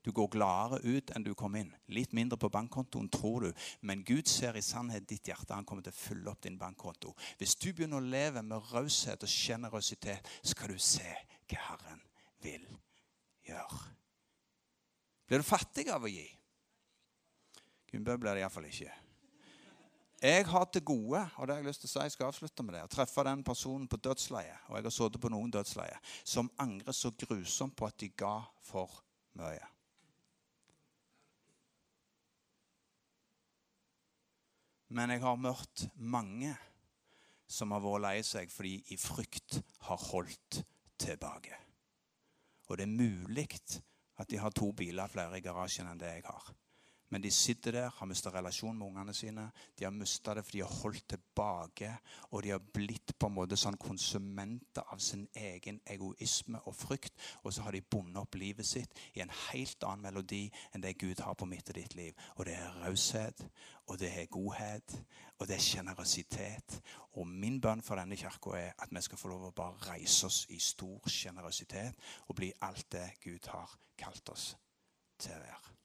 [0.07, 1.73] Du går gladere ut enn du kom inn.
[1.91, 3.63] Litt mindre på bankkontoen, tror du.
[3.83, 5.51] Men Gud ser i sannhet ditt hjerte.
[5.51, 7.11] Han kommer til å fylle opp din bankkonto.
[7.41, 11.11] Hvis du begynner å leve med raushet og sjenerøsitet, skal du se
[11.51, 11.99] hva Herren
[12.39, 12.63] vil
[13.49, 13.83] gjøre.
[15.27, 16.23] Blir du fattig av å gi?
[17.91, 18.95] Gunnbø blir det iallfall ikke.
[20.23, 22.63] Jeg har til gode og det har jeg lyst til å si, jeg skal avslutte
[22.63, 26.13] med det, å treffe den personen på dødsleiet, og jeg har sittet på noen dødsleier,
[26.23, 29.03] som angrer så grusomt på at de ga for
[29.37, 29.75] mye.
[34.95, 36.53] Men jeg har møtt mange
[37.47, 40.61] som har vært lei seg fordi i frykt har holdt
[40.99, 41.55] tilbake.
[42.67, 43.47] Og det er mulig
[44.17, 46.49] at de har to biler flere i garasjen enn det jeg har.
[47.09, 49.45] Men de sitter der, har mista relasjon med ungene sine.
[49.79, 51.91] De har mista det fordi de har holdt tilbake.
[52.31, 57.15] Og de har blitt på en måte sånn konsumenter av sin egen egoisme og frykt.
[57.43, 60.43] Og så har de bundet opp livet sitt i en helt annen melodi
[60.73, 62.27] enn det Gud har på mitt og ditt liv.
[62.35, 63.45] Og det er raushet,
[63.87, 64.97] og det er godhet,
[65.39, 66.81] og det er sjenerøsitet.
[67.15, 70.27] Og min bønn for denne kirka er at vi skal få lov å bare reise
[70.27, 74.51] oss i stor sjenerøsitet og bli alt det Gud har kalt oss
[75.17, 75.76] til å være.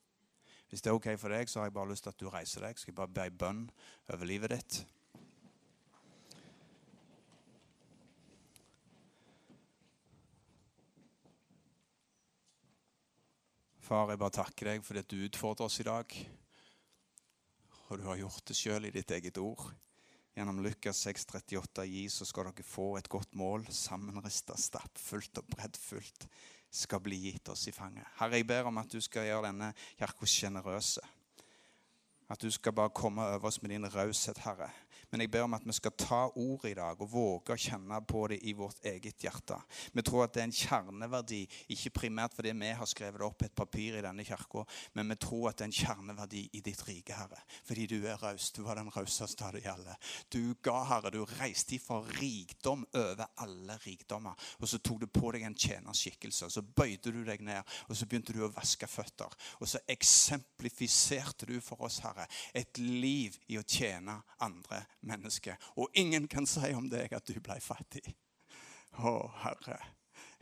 [0.72, 2.62] Hvis det er ok for deg, så har jeg bare lyst til at du reiser
[2.64, 2.78] deg.
[2.80, 3.58] Skal jeg bare be en bønn
[4.08, 4.76] over livet ditt?
[13.84, 16.16] Far, jeg bare takker deg fordi at du utfordrer oss i dag.
[17.90, 19.68] Og du har gjort det sjøl i ditt eget ord.
[20.32, 26.30] Gjennom Lukas 6,38 gi, så skal dere få et godt mål, sammenrista, stappfullt og breddfullt
[26.72, 28.06] skal bli gitt oss i fanget.
[28.18, 31.04] Herre, jeg ber om at du skal gjøre denne kirka sjenerøse.
[32.32, 34.70] At du skal bare komme over oss med din raushet, Herre.
[35.12, 37.98] Men jeg ber om at vi skal ta ordet i dag og våge å kjenne
[38.08, 39.58] på det i vårt eget hjerte.
[39.92, 41.42] Vi tror at det er en kjerneverdi,
[41.74, 44.64] ikke primært fordi vi har skrevet opp et papir i denne kirka,
[44.96, 47.42] men vi tror at det er en kjerneverdi i ditt rike, Herre.
[47.68, 48.48] Fordi du er raus.
[48.56, 49.98] Du var den rauseste av de alle.
[50.32, 51.12] Du ga, Herre.
[51.12, 54.48] Du reiste ifra rikdom over alle rikdommer.
[54.60, 56.48] Og så tok du på deg en tjenerskikkelse.
[56.48, 59.36] Så bøyde du deg ned, og så begynte du å vaske føtter.
[59.60, 62.24] Og så eksemplifiserte du for oss, Herre,
[62.56, 65.56] et liv i å tjene andre menneske.
[65.76, 68.04] Og ingen kan si om deg at du ble fattig.
[68.98, 69.78] Å, Herre.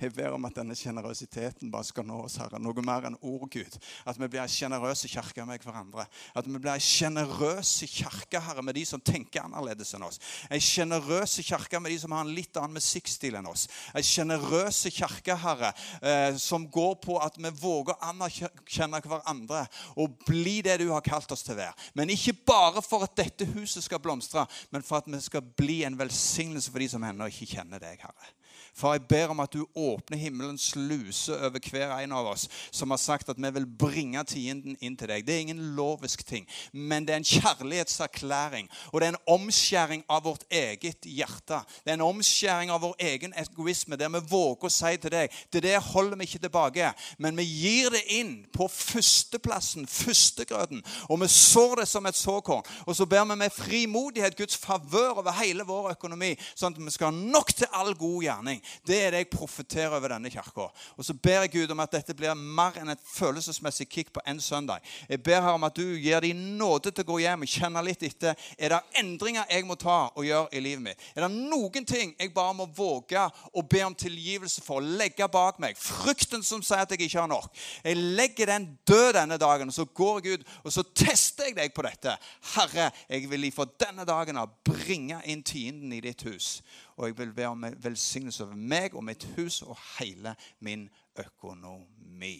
[0.00, 2.60] Jeg ber om at denne sjenerøsiteten bare skal nå oss, Herre.
[2.62, 3.76] Noe mer enn ord, Gud.
[4.08, 6.06] At vi blir ei sjenerøs kirke med hverandre.
[6.32, 10.20] At vi blir ei sjenerøs kirke, Herre, med de som tenker annerledes enn oss.
[10.48, 13.66] Ei sjenerøs kirke med de som har en litt annen musikkstil enn oss.
[13.92, 19.66] Ei sjenerøs kirke, Herre, eh, som går på at vi våger å anerkjenne hverandre
[20.00, 21.88] og bli det du har kalt oss til å være.
[21.98, 25.82] Men ikke bare for at dette huset skal blomstre, men for at vi skal bli
[25.84, 28.39] en velsignelse for de som ennå ikke kjenner deg, Herre.
[28.74, 32.90] Far, jeg ber om at du åpner himmelens sluse over hver en av oss som
[32.90, 35.26] har sagt at vi vil bringe tienden inn til deg.
[35.26, 38.70] Det er ingen lovisk ting, men det er en kjærlighetserklæring.
[38.92, 41.60] Og det er en omskjæring av vårt eget hjerte.
[41.84, 45.40] Det er en omskjæring av vår egen egoisme, der vi våger å si til deg
[45.50, 51.20] til det holder vi ikke tilbake, men vi gir det inn på førsteplassen, førstegrøten, og
[51.22, 52.64] vi sår det som et såkorn.
[52.86, 56.94] Og så ber vi med frimodighet Guds favør over hele vår økonomi, sånn at vi
[56.94, 58.59] skal ha nok til all god gjerning.
[58.86, 60.68] Det er det jeg profeterer over denne kirka.
[60.96, 64.22] Og så ber jeg Gud om at dette blir mer enn et følelsesmessig kick på
[64.28, 64.84] en søndag.
[65.08, 67.84] Jeg ber her om at du gir dem nåde til å gå hjem og kjenne
[67.86, 68.38] litt etter.
[68.58, 71.08] Er det endringer jeg må ta og gjøre i livet mitt?
[71.14, 75.28] Er det noen ting jeg bare må våge å be om tilgivelse for, å legge
[75.30, 75.78] bak meg?
[75.80, 77.50] Frykten som sier at jeg ikke har nok.
[77.84, 81.56] Jeg legger den død denne dagen, og så går jeg ut og så tester jeg
[81.56, 82.16] deg på dette.
[82.54, 86.60] Herre, jeg vil ifra denne dagen av bringe inn tienden i ditt hus.
[87.00, 90.84] Og jeg vil be om velsignelse over meg og mitt hus og hele min
[91.16, 92.36] økonomi.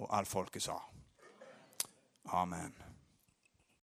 [0.00, 0.80] Og alt folket sa.
[2.32, 2.85] Amen.